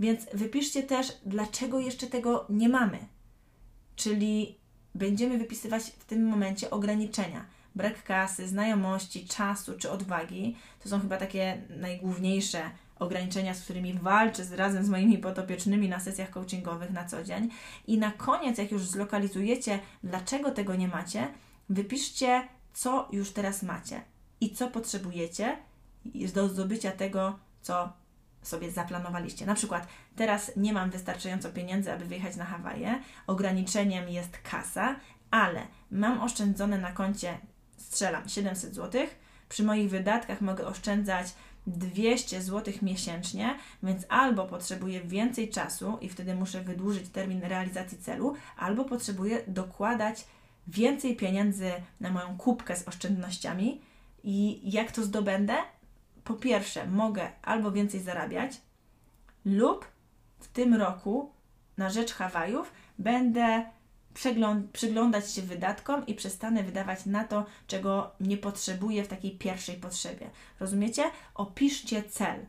Więc 0.00 0.26
wypiszcie 0.34 0.82
też, 0.82 1.12
dlaczego 1.26 1.80
jeszcze 1.80 2.06
tego 2.06 2.46
nie 2.48 2.68
mamy. 2.68 2.98
Czyli 3.96 4.58
będziemy 4.94 5.38
wypisywać 5.38 5.82
w 5.82 6.04
tym 6.04 6.26
momencie 6.26 6.70
ograniczenia. 6.70 7.44
Brak 7.74 8.02
kasy, 8.02 8.48
znajomości, 8.48 9.26
czasu 9.26 9.72
czy 9.78 9.90
odwagi 9.90 10.56
to 10.82 10.88
są 10.88 11.00
chyba 11.00 11.16
takie 11.16 11.62
najgłówniejsze 11.68 12.70
ograniczenia, 12.98 13.54
z 13.54 13.62
którymi 13.62 13.94
walczę 13.94 14.56
razem 14.56 14.84
z 14.84 14.88
moimi 14.88 15.18
potopiecznymi 15.18 15.88
na 15.88 16.00
sesjach 16.00 16.30
coachingowych 16.30 16.90
na 16.90 17.04
co 17.04 17.24
dzień. 17.24 17.50
I 17.86 17.98
na 17.98 18.10
koniec, 18.10 18.58
jak 18.58 18.72
już 18.72 18.82
zlokalizujecie, 18.82 19.78
dlaczego 20.04 20.50
tego 20.50 20.74
nie 20.74 20.88
macie, 20.88 21.28
wypiszcie, 21.68 22.48
co 22.72 23.08
już 23.12 23.30
teraz 23.30 23.62
macie 23.62 24.02
i 24.40 24.50
co 24.54 24.70
potrzebujecie 24.70 25.56
do 26.34 26.48
zdobycia 26.48 26.90
tego, 26.92 27.38
co 27.62 27.92
sobie 28.42 28.70
zaplanowaliście. 28.70 29.46
Na 29.46 29.54
przykład 29.54 29.86
teraz 30.16 30.52
nie 30.56 30.72
mam 30.72 30.90
wystarczająco 30.90 31.50
pieniędzy, 31.50 31.92
aby 31.92 32.04
wyjechać 32.04 32.36
na 32.36 32.44
Hawaje, 32.44 33.00
ograniczeniem 33.26 34.08
jest 34.08 34.38
kasa, 34.50 34.96
ale 35.30 35.66
mam 35.90 36.20
oszczędzone 36.20 36.78
na 36.78 36.92
koncie, 36.92 37.38
strzelam, 37.76 38.28
700 38.28 38.74
zł. 38.74 39.06
Przy 39.48 39.62
moich 39.62 39.90
wydatkach 39.90 40.40
mogę 40.40 40.66
oszczędzać 40.66 41.26
200 41.66 42.42
zł 42.42 42.74
miesięcznie, 42.82 43.58
więc 43.82 44.06
albo 44.08 44.46
potrzebuję 44.46 45.00
więcej 45.00 45.50
czasu 45.50 45.98
i 46.00 46.08
wtedy 46.08 46.34
muszę 46.34 46.60
wydłużyć 46.60 47.08
termin 47.08 47.42
realizacji 47.42 47.98
celu, 47.98 48.34
albo 48.56 48.84
potrzebuję 48.84 49.42
dokładać 49.46 50.24
więcej 50.66 51.16
pieniędzy 51.16 51.72
na 52.00 52.10
moją 52.10 52.38
kubkę 52.38 52.76
z 52.76 52.88
oszczędnościami. 52.88 53.80
I 54.24 54.60
jak 54.72 54.92
to 54.92 55.02
zdobędę? 55.02 55.54
Po 56.24 56.34
pierwsze, 56.34 56.86
mogę 56.86 57.28
albo 57.42 57.72
więcej 57.72 58.00
zarabiać, 58.00 58.60
lub 59.44 59.86
w 60.40 60.48
tym 60.48 60.74
roku 60.74 61.30
na 61.76 61.90
rzecz 61.90 62.12
Hawajów 62.12 62.72
będę 62.98 63.66
przyglądać 64.72 65.32
się 65.32 65.42
wydatkom 65.42 66.06
i 66.06 66.14
przestanę 66.14 66.62
wydawać 66.62 67.06
na 67.06 67.24
to, 67.24 67.46
czego 67.66 68.10
nie 68.20 68.36
potrzebuję 68.36 69.04
w 69.04 69.08
takiej 69.08 69.30
pierwszej 69.30 69.76
potrzebie. 69.76 70.30
Rozumiecie? 70.60 71.02
Opiszcie 71.34 72.02
cel. 72.02 72.46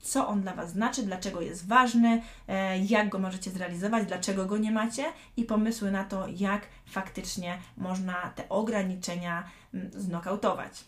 Co 0.00 0.28
on 0.28 0.42
dla 0.42 0.54
Was 0.54 0.70
znaczy, 0.70 1.02
dlaczego 1.02 1.40
jest 1.40 1.66
ważny, 1.66 2.22
e, 2.48 2.78
jak 2.78 3.08
go 3.08 3.18
możecie 3.18 3.50
zrealizować, 3.50 4.06
dlaczego 4.06 4.46
go 4.46 4.58
nie 4.58 4.72
macie 4.72 5.04
i 5.36 5.44
pomysły 5.44 5.90
na 5.90 6.04
to, 6.04 6.26
jak 6.28 6.62
faktycznie 6.86 7.58
można 7.76 8.32
te 8.36 8.48
ograniczenia 8.48 9.44
mm, 9.74 9.90
znokautować. 9.92 10.84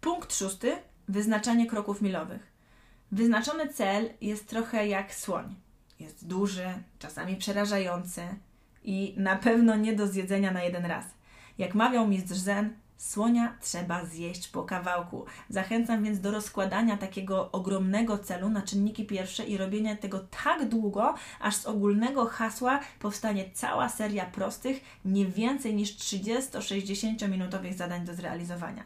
Punkt 0.00 0.34
szósty. 0.34 0.76
Wyznaczanie 1.08 1.66
kroków 1.66 2.02
milowych. 2.02 2.52
Wyznaczony 3.12 3.68
cel 3.68 4.10
jest 4.20 4.48
trochę 4.48 4.86
jak 4.86 5.14
słoń 5.14 5.54
jest 6.00 6.26
duży, 6.26 6.66
czasami 6.98 7.36
przerażający 7.36 8.22
i 8.84 9.14
na 9.16 9.36
pewno 9.36 9.76
nie 9.76 9.92
do 9.92 10.06
zjedzenia 10.06 10.50
na 10.50 10.62
jeden 10.62 10.86
raz. 10.86 11.04
Jak 11.58 11.74
mawiał 11.74 12.08
mistrz 12.08 12.38
Zen, 12.38 12.74
Słonia 13.02 13.56
trzeba 13.60 14.04
zjeść 14.04 14.48
po 14.48 14.62
kawałku. 14.62 15.24
Zachęcam 15.48 16.04
więc 16.04 16.20
do 16.20 16.30
rozkładania 16.30 16.96
takiego 16.96 17.52
ogromnego 17.52 18.18
celu 18.18 18.48
na 18.48 18.62
czynniki 18.62 19.06
pierwsze 19.06 19.44
i 19.44 19.56
robienia 19.56 19.96
tego 19.96 20.20
tak 20.44 20.68
długo, 20.68 21.14
aż 21.40 21.56
z 21.56 21.66
ogólnego 21.66 22.26
hasła 22.26 22.80
powstanie 22.98 23.50
cała 23.54 23.88
seria 23.88 24.26
prostych, 24.26 24.80
nie 25.04 25.26
więcej 25.26 25.74
niż 25.74 25.96
30-60 25.96 27.28
minutowych 27.28 27.74
zadań 27.74 28.04
do 28.04 28.14
zrealizowania. 28.14 28.84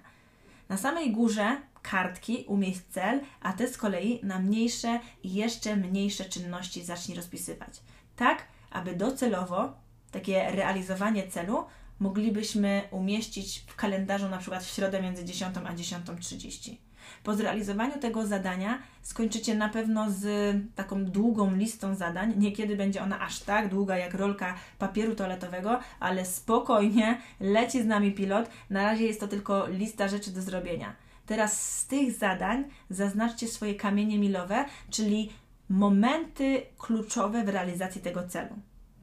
Na 0.69 0.77
samej 0.77 1.13
górze 1.13 1.57
kartki 1.90 2.45
umieść 2.49 2.81
cel, 2.90 3.21
a 3.40 3.52
te 3.52 3.69
z 3.69 3.78
kolei 3.78 4.21
na 4.23 4.38
mniejsze 4.38 5.00
i 5.23 5.35
jeszcze 5.35 5.76
mniejsze 5.76 6.25
czynności 6.25 6.85
zacznij 6.85 7.16
rozpisywać. 7.16 7.81
Tak, 8.16 8.47
aby 8.71 8.95
docelowo 8.95 9.73
takie 10.11 10.50
realizowanie 10.50 11.28
celu 11.28 11.64
moglibyśmy 12.00 12.83
umieścić 12.90 13.64
w 13.66 13.76
kalendarzu 13.76 14.28
na 14.28 14.38
przykład 14.38 14.64
w 14.64 14.75
środę 14.75 15.02
między 15.02 15.25
10 15.25 15.57
a 15.57 15.75
10.30. 15.75 16.76
Po 17.23 17.35
zrealizowaniu 17.35 17.99
tego 18.00 18.26
zadania 18.26 18.78
skończycie 19.02 19.55
na 19.55 19.69
pewno 19.69 20.11
z 20.11 20.55
taką 20.75 21.05
długą 21.05 21.55
listą 21.55 21.95
zadań. 21.95 22.35
Niekiedy 22.37 22.76
będzie 22.76 23.02
ona 23.02 23.21
aż 23.21 23.40
tak 23.40 23.69
długa 23.69 23.97
jak 23.97 24.14
rolka 24.14 24.55
papieru 24.78 25.14
toaletowego, 25.14 25.81
ale 26.00 26.25
spokojnie, 26.25 27.21
leci 27.40 27.83
z 27.83 27.87
nami 27.87 28.12
pilot. 28.12 28.50
Na 28.71 28.83
razie 28.83 29.05
jest 29.05 29.21
to 29.21 29.28
tylko 29.28 29.66
lista 29.66 30.09
rzeczy 30.09 30.31
do 30.31 30.43
zrobienia. 30.43 31.06
Teraz 31.26 31.78
z 31.78 31.87
tych 31.87 32.12
zadań 32.12 32.64
zaznaczcie 32.90 33.49
swoje 33.49 33.75
kamienie 33.75 34.18
milowe, 34.18 34.64
czyli 34.90 35.33
momenty 35.68 36.62
kluczowe 36.78 37.45
w 37.45 37.49
realizacji 37.49 38.00
tego 38.00 38.28
celu. 38.28 38.54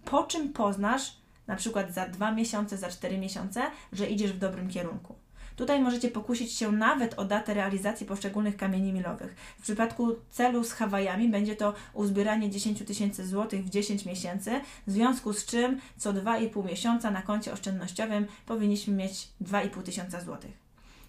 Po 0.06 0.24
czym 0.24 0.54
poznasz, 0.54 1.18
na 1.48 1.56
przykład 1.56 1.94
za 1.94 2.08
dwa 2.08 2.32
miesiące, 2.32 2.78
za 2.78 2.90
cztery 2.90 3.18
miesiące, 3.18 3.62
że 3.94 4.08
idziesz 4.08 4.34
w 4.34 4.40
dobrym 4.40 4.70
kierunku. 4.70 5.16
Tutaj 5.56 5.82
możecie 5.82 6.10
pokusić 6.10 6.54
się 6.54 6.72
nawet 6.72 7.20
o 7.20 7.26
datę 7.26 7.54
realizacji 7.54 8.06
poszczególnych 8.06 8.58
kamieni 8.58 8.94
milowych. 8.94 9.36
W 9.60 9.62
przypadku 9.62 10.16
celu 10.30 10.64
z 10.64 10.72
Hawajami 10.72 11.30
będzie 11.30 11.56
to 11.56 11.74
uzbieranie 11.94 12.50
10 12.50 12.84
tysięcy 12.84 13.28
złotych 13.28 13.66
w 13.66 13.70
10 13.70 14.06
miesięcy, 14.06 14.62
w 14.88 14.92
związku 14.92 15.34
z 15.34 15.46
czym 15.46 15.80
co 15.98 16.14
2,5 16.14 16.66
miesiąca 16.66 17.12
na 17.12 17.22
koncie 17.22 17.54
oszczędnościowym 17.54 18.26
powinniśmy 18.46 18.94
mieć 18.94 19.30
2,5 19.42 19.84
tysiąca 19.84 20.22
złotych. 20.22 20.63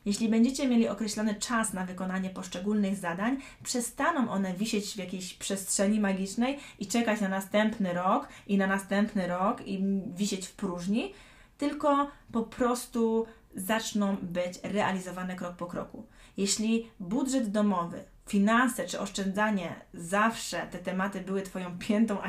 Jeśli 0.05 0.29
będziecie 0.29 0.69
mieli 0.69 0.89
określony 0.89 1.35
czas 1.35 1.73
na 1.73 1.87
wykonanie 1.87 2.31
poszczególnych 2.31 2.97
zadań, 2.97 3.37
przestaną 3.63 4.31
one 4.31 4.55
wisieć 4.55 4.93
w 4.93 4.97
jakiejś 4.97 5.35
przestrzeni 5.35 6.01
magicznej 6.01 6.59
i 6.79 6.87
czekać 6.87 7.21
na 7.21 7.29
następny 7.29 7.93
rok 7.93 8.29
i 8.47 8.59
na 8.59 8.67
następny 8.67 9.27
rok 9.27 9.67
i 9.67 9.85
wisieć 10.17 10.47
w 10.47 10.53
próżni, 10.53 11.13
tylko 11.59 12.11
po 12.33 12.43
prostu 12.43 13.27
zaczną 13.57 14.17
być 14.23 14.59
realizowane 14.63 15.37
krok 15.37 15.57
po 15.57 15.67
kroku. 15.67 16.07
Jeśli 16.37 16.91
budżet 17.01 17.51
domowy 17.51 18.05
finanse 18.27 18.87
czy 18.87 19.01
oszczędzanie 19.01 19.75
zawsze 19.95 20.67
te 20.67 20.79
tematy 20.79 21.21
były 21.21 21.43
Twoją 21.43 21.79
piętą 21.79 22.23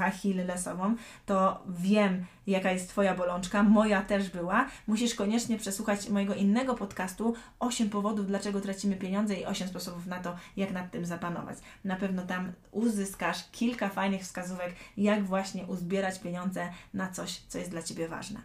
achillesową, 0.00 0.96
to 1.26 1.62
wiem, 1.68 2.24
jaka 2.46 2.70
jest 2.70 2.88
Twoja 2.88 3.14
bolączka, 3.14 3.62
moja 3.62 4.02
też 4.02 4.30
była. 4.30 4.68
Musisz 4.86 5.14
koniecznie 5.14 5.58
przesłuchać 5.58 6.08
mojego 6.08 6.34
innego 6.34 6.74
podcastu 6.74 7.34
8 7.58 7.90
powodów, 7.90 8.26
dlaczego 8.26 8.60
tracimy 8.60 8.96
pieniądze 8.96 9.34
i 9.34 9.44
8 9.44 9.68
sposobów 9.68 10.06
na 10.06 10.20
to, 10.20 10.36
jak 10.56 10.72
nad 10.72 10.90
tym 10.90 11.06
zapanować. 11.06 11.58
Na 11.84 11.96
pewno 11.96 12.22
tam 12.22 12.52
uzyskasz 12.70 13.50
kilka 13.50 13.88
fajnych 13.88 14.22
wskazówek, 14.22 14.74
jak 14.96 15.24
właśnie 15.24 15.64
uzbierać 15.64 16.18
pieniądze 16.20 16.68
na 16.94 17.10
coś, 17.10 17.36
co 17.48 17.58
jest 17.58 17.70
dla 17.70 17.82
Ciebie 17.82 18.08
ważne. 18.08 18.40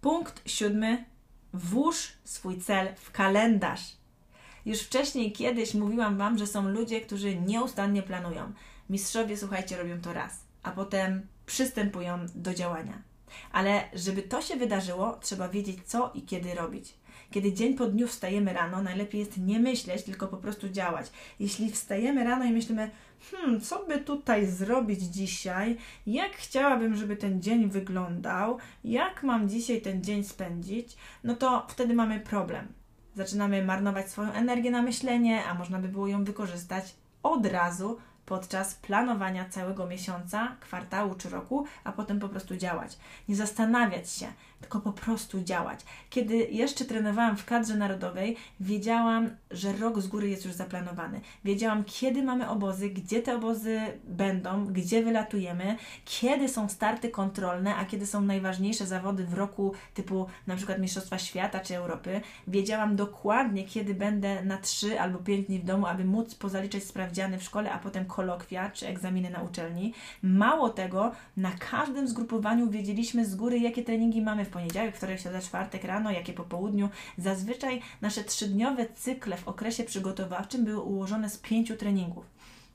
Punkt 0.00 0.50
siódmy 0.50 1.13
Włóż 1.54 2.12
swój 2.24 2.60
cel 2.60 2.94
w 2.96 3.10
kalendarz. 3.10 3.80
Już 4.66 4.80
wcześniej 4.80 5.32
kiedyś 5.32 5.74
mówiłam 5.74 6.18
Wam, 6.18 6.38
że 6.38 6.46
są 6.46 6.68
ludzie, 6.68 7.00
którzy 7.00 7.36
nieustannie 7.36 8.02
planują. 8.02 8.52
Mistrzowie, 8.90 9.36
słuchajcie, 9.36 9.76
robią 9.76 10.00
to 10.00 10.12
raz, 10.12 10.44
a 10.62 10.70
potem 10.70 11.26
przystępują 11.46 12.26
do 12.34 12.54
działania. 12.54 13.02
Ale 13.52 13.84
żeby 13.92 14.22
to 14.22 14.42
się 14.42 14.56
wydarzyło, 14.56 15.18
trzeba 15.22 15.48
wiedzieć, 15.48 15.78
co 15.84 16.12
i 16.14 16.22
kiedy 16.22 16.54
robić. 16.54 16.94
Kiedy 17.30 17.52
dzień 17.52 17.74
po 17.74 17.86
dniu 17.86 18.08
wstajemy 18.08 18.52
rano, 18.52 18.82
najlepiej 18.82 19.20
jest 19.20 19.38
nie 19.38 19.60
myśleć, 19.60 20.02
tylko 20.02 20.28
po 20.28 20.36
prostu 20.36 20.68
działać. 20.68 21.12
Jeśli 21.40 21.70
wstajemy 21.70 22.24
rano 22.24 22.44
i 22.44 22.50
myślimy, 22.50 22.90
hmm, 23.30 23.60
co 23.60 23.84
by 23.86 23.98
tutaj 23.98 24.46
zrobić 24.46 25.00
dzisiaj, 25.00 25.76
jak 26.06 26.32
chciałabym, 26.32 26.96
żeby 26.96 27.16
ten 27.16 27.42
dzień 27.42 27.70
wyglądał, 27.70 28.58
jak 28.84 29.22
mam 29.22 29.48
dzisiaj 29.48 29.80
ten 29.80 30.04
dzień 30.04 30.24
spędzić, 30.24 30.96
no 31.24 31.34
to 31.36 31.66
wtedy 31.68 31.94
mamy 31.94 32.20
problem. 32.20 32.68
Zaczynamy 33.14 33.64
marnować 33.64 34.10
swoją 34.10 34.32
energię 34.32 34.70
na 34.70 34.82
myślenie, 34.82 35.44
a 35.44 35.54
można 35.54 35.78
by 35.78 35.88
było 35.88 36.06
ją 36.06 36.24
wykorzystać 36.24 36.94
od 37.22 37.46
razu 37.46 37.98
podczas 38.26 38.74
planowania 38.74 39.48
całego 39.48 39.86
miesiąca, 39.86 40.56
kwartału 40.60 41.14
czy 41.14 41.28
roku, 41.28 41.66
a 41.84 41.92
potem 41.92 42.20
po 42.20 42.28
prostu 42.28 42.56
działać. 42.56 42.98
Nie 43.28 43.36
zastanawiać 43.36 44.10
się, 44.10 44.26
tylko 44.64 44.80
po 44.80 44.92
prostu 44.92 45.42
działać. 45.42 45.80
Kiedy 46.10 46.36
jeszcze 46.36 46.84
trenowałam 46.84 47.36
w 47.36 47.44
kadrze 47.44 47.76
narodowej, 47.76 48.36
wiedziałam, 48.60 49.30
że 49.50 49.72
rok 49.72 50.00
z 50.00 50.06
góry 50.06 50.28
jest 50.28 50.44
już 50.44 50.54
zaplanowany. 50.54 51.20
Wiedziałam, 51.44 51.84
kiedy 51.84 52.22
mamy 52.22 52.48
obozy, 52.48 52.90
gdzie 52.90 53.22
te 53.22 53.36
obozy 53.36 53.80
będą, 54.04 54.66
gdzie 54.66 55.02
wylatujemy, 55.02 55.76
kiedy 56.04 56.48
są 56.48 56.68
starty 56.68 57.08
kontrolne, 57.08 57.76
a 57.76 57.84
kiedy 57.84 58.06
są 58.06 58.20
najważniejsze 58.20 58.86
zawody 58.86 59.24
w 59.24 59.34
roku, 59.34 59.72
typu 59.94 60.26
na 60.46 60.56
przykład 60.56 60.78
Mistrzostwa 60.78 61.18
Świata 61.18 61.60
czy 61.60 61.76
Europy. 61.76 62.20
Wiedziałam 62.48 62.96
dokładnie, 62.96 63.64
kiedy 63.64 63.94
będę 63.94 64.44
na 64.44 64.58
3 64.58 65.00
albo 65.00 65.18
5 65.18 65.46
dni 65.46 65.58
w 65.58 65.64
domu, 65.64 65.86
aby 65.86 66.04
móc 66.04 66.34
pozaliczać 66.34 66.84
sprawdziany 66.84 67.38
w 67.38 67.42
szkole, 67.42 67.72
a 67.72 67.78
potem 67.78 68.04
kolokwia 68.04 68.70
czy 68.70 68.86
egzaminy 68.86 69.30
na 69.30 69.42
uczelni. 69.42 69.94
Mało 70.22 70.68
tego, 70.70 71.12
na 71.36 71.50
każdym 71.50 72.08
zgrupowaniu 72.08 72.70
wiedzieliśmy 72.70 73.24
z 73.24 73.34
góry, 73.34 73.58
jakie 73.58 73.82
treningi 73.82 74.22
mamy 74.22 74.44
w 74.44 74.53
poniedziałek, 74.54 74.96
wtorek, 74.96 75.20
środa, 75.20 75.40
czwartek 75.40 75.84
rano, 75.84 76.10
jakie 76.10 76.32
po 76.32 76.44
południu. 76.44 76.88
Zazwyczaj 77.18 77.82
nasze 78.00 78.24
trzydniowe 78.24 78.86
cykle 78.94 79.36
w 79.36 79.48
okresie 79.48 79.84
przygotowawczym 79.84 80.64
były 80.64 80.80
ułożone 80.80 81.30
z 81.30 81.38
pięciu 81.38 81.76
treningów. 81.76 82.24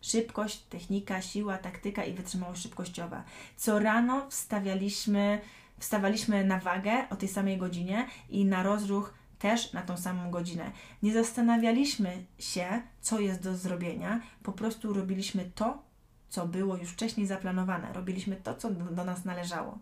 Szybkość, 0.02 0.60
technika, 0.60 1.22
siła, 1.22 1.58
taktyka 1.58 2.04
i 2.06 2.14
wytrzymałość 2.14 2.62
szybkościowa. 2.62 3.24
Co 3.58 3.80
rano 3.80 4.30
wstawialiśmy, 4.30 5.42
wstawaliśmy 5.80 6.46
na 6.46 6.60
wagę 6.60 7.10
o 7.10 7.16
tej 7.16 7.30
samej 7.30 7.58
godzinie 7.58 8.08
i 8.30 8.46
na 8.46 8.64
rozruch 8.64 9.14
też 9.40 9.74
na 9.74 9.82
tą 9.82 9.98
samą 9.98 10.32
godzinę. 10.32 10.72
Nie 11.04 11.14
zastanawialiśmy 11.14 12.24
się, 12.40 12.82
co 13.02 13.20
jest 13.20 13.44
do 13.44 13.58
zrobienia, 13.58 14.22
po 14.44 14.52
prostu 14.52 14.94
robiliśmy 14.94 15.52
to, 15.56 15.82
co 16.30 16.48
było 16.48 16.78
już 16.78 16.90
wcześniej 16.90 17.28
zaplanowane. 17.28 17.94
Robiliśmy 17.94 18.36
to, 18.36 18.56
co 18.56 18.72
do 18.72 19.06
nas 19.06 19.26
należało. 19.26 19.80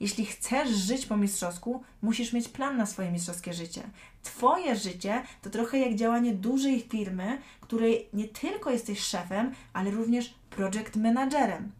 Jeśli 0.00 0.26
chcesz 0.26 0.70
żyć 0.70 1.06
po 1.06 1.16
mistrzowsku, 1.16 1.82
musisz 2.02 2.32
mieć 2.32 2.48
plan 2.48 2.76
na 2.76 2.86
swoje 2.86 3.10
mistrzowskie 3.10 3.52
życie. 3.52 3.82
Twoje 4.22 4.76
życie 4.76 5.22
to 5.42 5.50
trochę 5.50 5.78
jak 5.78 5.94
działanie 5.94 6.34
dużej 6.34 6.80
firmy, 6.80 7.38
której 7.60 8.08
nie 8.12 8.28
tylko 8.28 8.70
jesteś 8.70 9.00
szefem, 9.00 9.54
ale 9.72 9.90
również 9.90 10.34
project 10.50 10.96
managerem. 10.96 11.72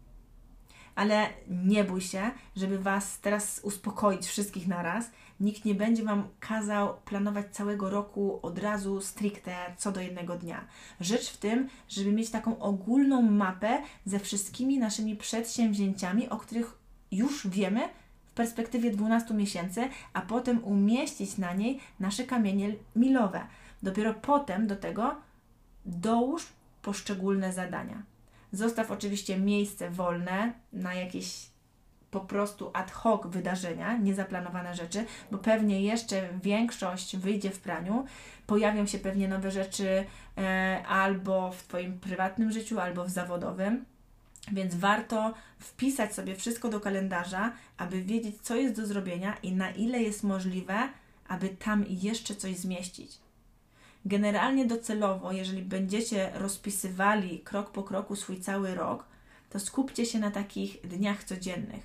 Ale 0.95 1.29
nie 1.49 1.83
bój 1.83 2.01
się, 2.01 2.31
żeby 2.55 2.79
Was 2.79 3.19
teraz 3.19 3.59
uspokoić 3.63 4.25
wszystkich 4.25 4.67
naraz. 4.67 5.11
Nikt 5.39 5.65
nie 5.65 5.75
będzie 5.75 6.03
Wam 6.03 6.27
kazał 6.39 6.97
planować 7.05 7.45
całego 7.51 7.89
roku 7.89 8.39
od 8.41 8.59
razu 8.59 9.01
stricte 9.01 9.55
co 9.77 9.91
do 9.91 10.01
jednego 10.01 10.37
dnia. 10.37 10.67
Rzecz 10.99 11.31
w 11.31 11.37
tym, 11.37 11.69
żeby 11.89 12.11
mieć 12.11 12.29
taką 12.29 12.59
ogólną 12.59 13.21
mapę 13.21 13.81
ze 14.05 14.19
wszystkimi 14.19 14.79
naszymi 14.79 15.15
przedsięwzięciami, 15.15 16.29
o 16.29 16.37
których 16.37 16.77
już 17.11 17.47
wiemy, 17.47 17.89
perspektywie 18.37 18.91
12 18.91 19.33
miesięcy, 19.33 19.89
a 20.13 20.21
potem 20.21 20.63
umieścić 20.63 21.37
na 21.37 21.53
niej 21.53 21.79
nasze 21.99 22.23
kamienie 22.23 22.73
milowe. 22.95 23.41
Dopiero 23.83 24.13
potem 24.13 24.67
do 24.67 24.75
tego 24.75 25.15
dołóż 25.85 26.47
poszczególne 26.81 27.53
zadania. 27.53 28.03
Zostaw 28.51 28.91
oczywiście 28.91 29.37
miejsce 29.37 29.89
wolne 29.89 30.53
na 30.73 30.93
jakieś 30.93 31.49
po 32.11 32.19
prostu 32.19 32.71
ad 32.73 32.91
hoc 32.91 33.27
wydarzenia, 33.27 33.97
niezaplanowane 33.97 34.75
rzeczy, 34.75 35.05
bo 35.31 35.37
pewnie 35.37 35.81
jeszcze 35.81 36.29
większość 36.43 37.17
wyjdzie 37.17 37.49
w 37.49 37.59
praniu, 37.59 38.05
pojawią 38.47 38.85
się 38.85 38.97
pewnie 38.97 39.27
nowe 39.27 39.51
rzeczy 39.51 40.05
e, 40.37 40.83
albo 40.87 41.51
w 41.51 41.63
Twoim 41.63 41.99
prywatnym 41.99 42.51
życiu, 42.51 42.79
albo 42.79 43.05
w 43.05 43.09
zawodowym 43.09 43.85
więc 44.51 44.75
warto 44.75 45.33
wpisać 45.59 46.15
sobie 46.15 46.35
wszystko 46.35 46.69
do 46.69 46.79
kalendarza, 46.79 47.53
aby 47.77 48.01
wiedzieć, 48.01 48.35
co 48.41 48.55
jest 48.55 48.75
do 48.75 48.85
zrobienia 48.85 49.37
i 49.43 49.51
na 49.51 49.71
ile 49.71 50.03
jest 50.03 50.23
możliwe, 50.23 50.89
aby 51.27 51.49
tam 51.49 51.85
jeszcze 51.87 52.35
coś 52.35 52.57
zmieścić. 52.57 53.19
Generalnie 54.05 54.65
docelowo, 54.65 55.31
jeżeli 55.31 55.61
będziecie 55.61 56.31
rozpisywali 56.33 57.39
krok 57.39 57.71
po 57.71 57.83
kroku 57.83 58.15
swój 58.15 58.39
cały 58.39 58.75
rok, 58.75 59.05
to 59.49 59.59
skupcie 59.59 60.05
się 60.05 60.19
na 60.19 60.31
takich 60.31 60.81
dniach 60.81 61.23
codziennych, 61.23 61.83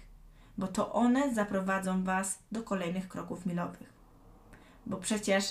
bo 0.59 0.66
to 0.66 0.92
one 0.92 1.35
zaprowadzą 1.35 2.05
Was 2.05 2.38
do 2.53 2.62
kolejnych 2.62 3.09
kroków 3.09 3.46
milowych. 3.46 3.92
Bo 4.87 4.96
przecież 4.96 5.44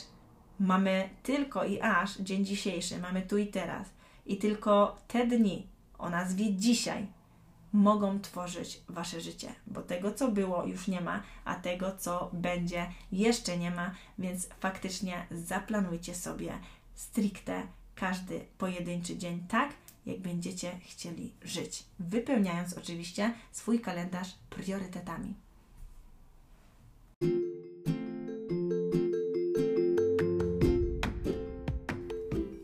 mamy 0.60 1.10
tylko 1.24 1.66
i 1.66 1.82
aż 1.82 2.18
dzień 2.18 2.46
dzisiejszy, 2.46 2.98
mamy 2.98 3.22
tu 3.22 3.38
i 3.38 3.48
teraz. 3.48 3.90
I 4.26 4.38
tylko 4.38 4.98
te 5.08 5.28
dni 5.28 5.68
o 6.02 6.10
nazwie 6.10 6.54
dzisiaj 6.54 7.08
mogą 7.74 8.20
tworzyć 8.20 8.82
Wasze 8.90 9.22
życie, 9.22 9.54
bo 9.68 9.82
tego, 9.82 10.14
co 10.14 10.32
było, 10.32 10.66
już 10.66 10.88
nie 10.88 11.02
ma, 11.02 11.24
a 11.46 11.56
tego, 11.56 11.92
co 11.98 12.30
będzie, 12.34 12.92
jeszcze 13.12 13.58
nie 13.58 13.72
ma, 13.72 13.96
więc 14.20 14.50
faktycznie 14.60 15.26
zaplanujcie 15.32 16.16
sobie 16.16 16.54
stricte 16.96 17.64
każdy 17.96 18.46
pojedynczy 18.58 19.18
dzień 19.18 19.46
tak, 19.50 19.70
jak 20.06 20.20
będziecie 20.20 20.80
chcieli 20.80 21.34
żyć, 21.42 21.84
wypełniając 22.00 22.78
oczywiście 22.78 23.34
swój 23.52 23.80
kalendarz 23.80 24.36
priorytetami. 24.50 25.34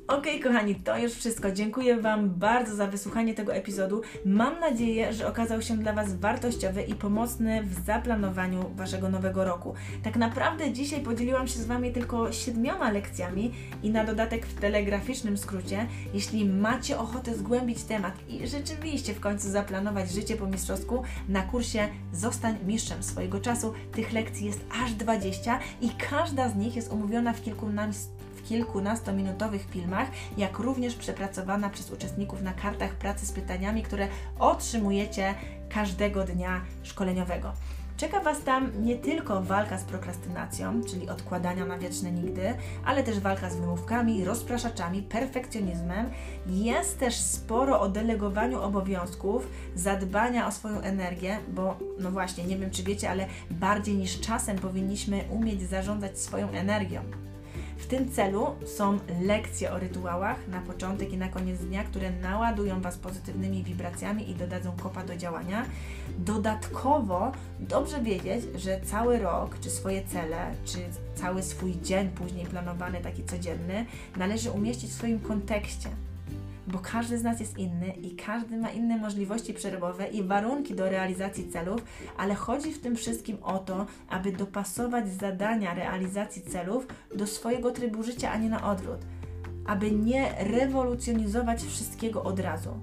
Ok, 0.08 0.26
kochani, 0.44 0.76
to 0.76 0.98
już 0.98 1.14
wszystko. 1.14 1.52
Dziękuję 1.52 2.02
Wam 2.02 2.30
bardzo 2.30 2.76
za 2.76 2.88
wysłuchanie 2.88 3.34
tego 3.34 3.54
epizodu. 3.56 4.02
Mam 4.26 4.60
nadzieję, 4.60 5.14
że 5.14 5.28
okazał 5.28 5.62
się 5.62 5.78
dla 5.78 5.94
Was 5.94 6.16
wartościowy 6.16 6.84
i 6.84 6.96
pomocny 6.96 7.64
w 7.64 7.86
zaplanowaniu 7.86 8.70
Waszego 8.76 9.10
nowego 9.10 9.44
roku. 9.44 9.74
Tak 10.04 10.16
naprawdę 10.16 10.72
dzisiaj 10.72 11.02
podzieliłam 11.02 11.48
się 11.48 11.60
z 11.60 11.66
Wami 11.66 11.92
tylko 11.92 12.32
siedmioma 12.32 12.92
lekcjami 12.92 13.52
i 13.84 13.90
na 13.90 14.04
dodatek 14.04 14.46
w 14.46 14.60
telegraficznym 14.60 15.38
skrócie. 15.38 15.88
Jeśli 16.14 16.46
macie 16.46 17.00
ochotę 17.00 17.36
zgłębić 17.36 17.84
temat 17.84 18.14
i 18.30 18.48
rzeczywiście 18.48 19.14
w 19.14 19.20
końcu 19.20 19.50
zaplanować 19.50 20.12
życie 20.12 20.36
po 20.36 20.48
mistrzowsku, 20.48 21.04
na 21.30 21.42
kursie 21.42 21.88
Zostań 22.14 22.56
mistrzem 22.66 23.04
swojego 23.04 23.40
czasu 23.40 23.74
tych 23.92 24.14
lekcji 24.14 24.46
jest 24.46 24.66
aż 24.84 24.94
20 24.94 25.60
i 25.82 25.90
każda 26.10 26.50
z 26.50 26.56
nich 26.56 26.76
jest 26.76 26.92
omówiona 26.92 27.34
w 27.34 27.42
kilkunastu 27.42 28.17
kilkunastominutowych 28.50 29.70
filmach, 29.70 30.08
jak 30.38 30.60
również 30.60 30.96
przepracowana 30.96 31.70
przez 31.70 31.92
uczestników 31.92 32.42
na 32.42 32.54
kartach 32.54 32.96
pracy 32.96 33.26
z 33.26 33.32
pytaniami, 33.32 33.84
które 33.84 34.08
otrzymujecie 34.40 35.36
każdego 35.70 36.24
dnia 36.24 36.62
szkoleniowego. 36.84 37.54
Czeka 37.98 38.20
Was 38.20 38.44
tam 38.44 38.72
nie 38.86 38.96
tylko 38.96 39.42
walka 39.42 39.78
z 39.78 39.84
prokrastynacją, 39.84 40.82
czyli 40.84 41.10
odkładania 41.10 41.66
na 41.66 41.78
wieczne 41.78 42.12
nigdy, 42.12 42.54
ale 42.86 43.04
też 43.04 43.20
walka 43.20 43.50
z 43.50 43.56
wymówkami, 43.56 44.26
rozpraszaczami, 44.26 45.02
perfekcjonizmem. 45.02 46.10
Jest 46.48 47.00
też 47.00 47.16
sporo 47.16 47.82
o 47.82 47.90
delegowaniu 47.90 48.62
obowiązków, 48.62 49.48
zadbania 49.76 50.48
o 50.48 50.52
swoją 50.52 50.82
energię, 50.82 51.40
bo 51.48 51.78
no 52.00 52.12
właśnie, 52.12 52.44
nie 52.44 52.58
wiem 52.58 52.72
czy 52.72 52.84
wiecie, 52.84 53.10
ale 53.10 53.26
bardziej 53.52 53.96
niż 53.96 54.20
czasem 54.20 54.58
powinniśmy 54.58 55.24
umieć 55.30 55.62
zarządzać 55.62 56.20
swoją 56.20 56.50
energią. 56.50 57.02
W 57.78 57.88
tym 57.88 58.12
celu 58.12 58.56
są 58.78 59.00
lekcje 59.22 59.72
o 59.72 59.80
rytuałach 59.80 60.48
na 60.48 60.62
początek 60.62 61.14
i 61.14 61.18
na 61.18 61.30
koniec 61.30 61.60
dnia, 61.60 61.84
które 61.84 62.12
naładują 62.12 62.82
Was 62.82 62.98
pozytywnymi 62.98 63.64
wibracjami 63.64 64.30
i 64.30 64.36
dodadzą 64.36 64.72
kopa 64.84 65.04
do 65.04 65.18
działania. 65.18 65.66
Dodatkowo 66.18 67.32
dobrze 67.60 68.02
wiedzieć, 68.02 68.46
że 68.56 68.82
cały 68.82 69.20
rok, 69.20 69.60
czy 69.60 69.70
swoje 69.70 70.06
cele, 70.06 70.52
czy 70.66 70.78
cały 71.16 71.44
swój 71.44 71.82
dzień 71.82 72.10
później 72.10 72.46
planowany, 72.46 73.02
taki 73.02 73.24
codzienny, 73.24 73.86
należy 74.18 74.52
umieścić 74.52 74.90
w 74.90 74.94
swoim 74.94 75.20
kontekście 75.20 75.90
bo 76.68 76.80
każdy 76.80 77.18
z 77.18 77.24
nas 77.24 77.40
jest 77.40 77.58
inny 77.58 77.88
i 77.88 78.16
każdy 78.16 78.58
ma 78.58 78.70
inne 78.70 78.98
możliwości 78.98 79.54
przerobowe 79.54 80.08
i 80.08 80.24
warunki 80.24 80.76
do 80.76 80.90
realizacji 80.90 81.50
celów, 81.50 81.82
ale 82.18 82.36
chodzi 82.36 82.74
w 82.74 82.82
tym 82.82 82.96
wszystkim 82.96 83.38
o 83.44 83.60
to, 83.60 83.86
aby 84.10 84.32
dopasować 84.32 85.10
zadania 85.10 85.74
realizacji 85.74 86.42
celów 86.42 86.88
do 87.16 87.28
swojego 87.28 87.72
trybu 87.72 88.04
życia, 88.04 88.32
a 88.32 88.38
nie 88.38 88.50
na 88.50 88.72
odwrót. 88.72 89.00
Aby 89.66 89.92
nie 89.92 90.36
rewolucjonizować 90.40 91.64
wszystkiego 91.64 92.24
od 92.24 92.40
razu 92.40 92.80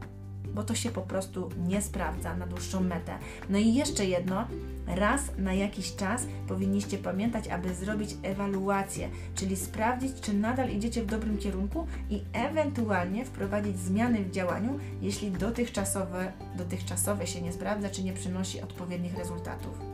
bo 0.54 0.62
to 0.62 0.74
się 0.74 0.90
po 0.90 1.00
prostu 1.00 1.50
nie 1.68 1.82
sprawdza 1.82 2.36
na 2.36 2.46
dłuższą 2.46 2.80
metę. 2.80 3.18
No 3.50 3.58
i 3.58 3.74
jeszcze 3.74 4.04
jedno, 4.04 4.46
raz 4.86 5.20
na 5.38 5.54
jakiś 5.54 5.96
czas 5.96 6.26
powinniście 6.48 6.98
pamiętać, 6.98 7.48
aby 7.48 7.74
zrobić 7.74 8.10
ewaluację, 8.22 9.08
czyli 9.34 9.56
sprawdzić, 9.56 10.20
czy 10.20 10.32
nadal 10.34 10.70
idziecie 10.70 11.02
w 11.02 11.06
dobrym 11.06 11.38
kierunku 11.38 11.86
i 12.10 12.22
ewentualnie 12.32 13.24
wprowadzić 13.24 13.78
zmiany 13.78 14.24
w 14.24 14.30
działaniu, 14.30 14.78
jeśli 15.00 15.30
dotychczasowe, 15.30 16.32
dotychczasowe 16.56 17.26
się 17.26 17.42
nie 17.42 17.52
sprawdza, 17.52 17.90
czy 17.90 18.02
nie 18.02 18.12
przynosi 18.12 18.60
odpowiednich 18.60 19.18
rezultatów 19.18 19.93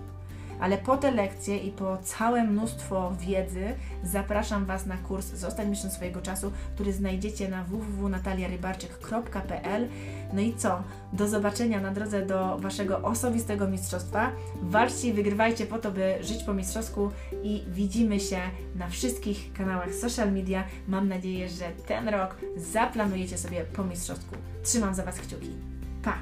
ale 0.60 0.78
po 0.78 0.96
te 0.96 1.10
lekcje 1.10 1.58
i 1.58 1.70
po 1.70 1.98
całe 2.02 2.44
mnóstwo 2.44 3.12
wiedzy 3.20 3.74
zapraszam 4.02 4.66
Was 4.66 4.86
na 4.86 4.96
kurs 4.96 5.26
Zostań 5.26 5.68
mistrzem 5.68 5.90
swojego 5.90 6.22
czasu, 6.22 6.52
który 6.74 6.92
znajdziecie 6.92 7.48
na 7.48 7.64
www.nataliarybarczyk.pl 7.64 9.88
No 10.32 10.40
i 10.40 10.54
co? 10.54 10.82
Do 11.12 11.28
zobaczenia 11.28 11.80
na 11.80 11.90
drodze 11.90 12.26
do 12.26 12.58
Waszego 12.58 13.02
osobistego 13.02 13.68
mistrzostwa. 13.68 14.32
Walczcie 14.62 15.08
i 15.08 15.12
wygrywajcie 15.12 15.66
po 15.66 15.78
to, 15.78 15.90
by 15.90 16.18
żyć 16.20 16.44
po 16.44 16.54
mistrzowsku 16.54 17.10
i 17.42 17.64
widzimy 17.68 18.20
się 18.20 18.38
na 18.76 18.88
wszystkich 18.88 19.52
kanałach 19.52 19.94
social 19.94 20.32
media. 20.32 20.64
Mam 20.88 21.08
nadzieję, 21.08 21.48
że 21.48 21.64
ten 21.86 22.08
rok 22.08 22.36
zaplanujecie 22.56 23.38
sobie 23.38 23.64
po 23.64 23.84
mistrzowsku. 23.84 24.36
Trzymam 24.62 24.94
za 24.94 25.04
Was 25.04 25.20
kciuki. 25.20 25.50
Pa! 26.02 26.18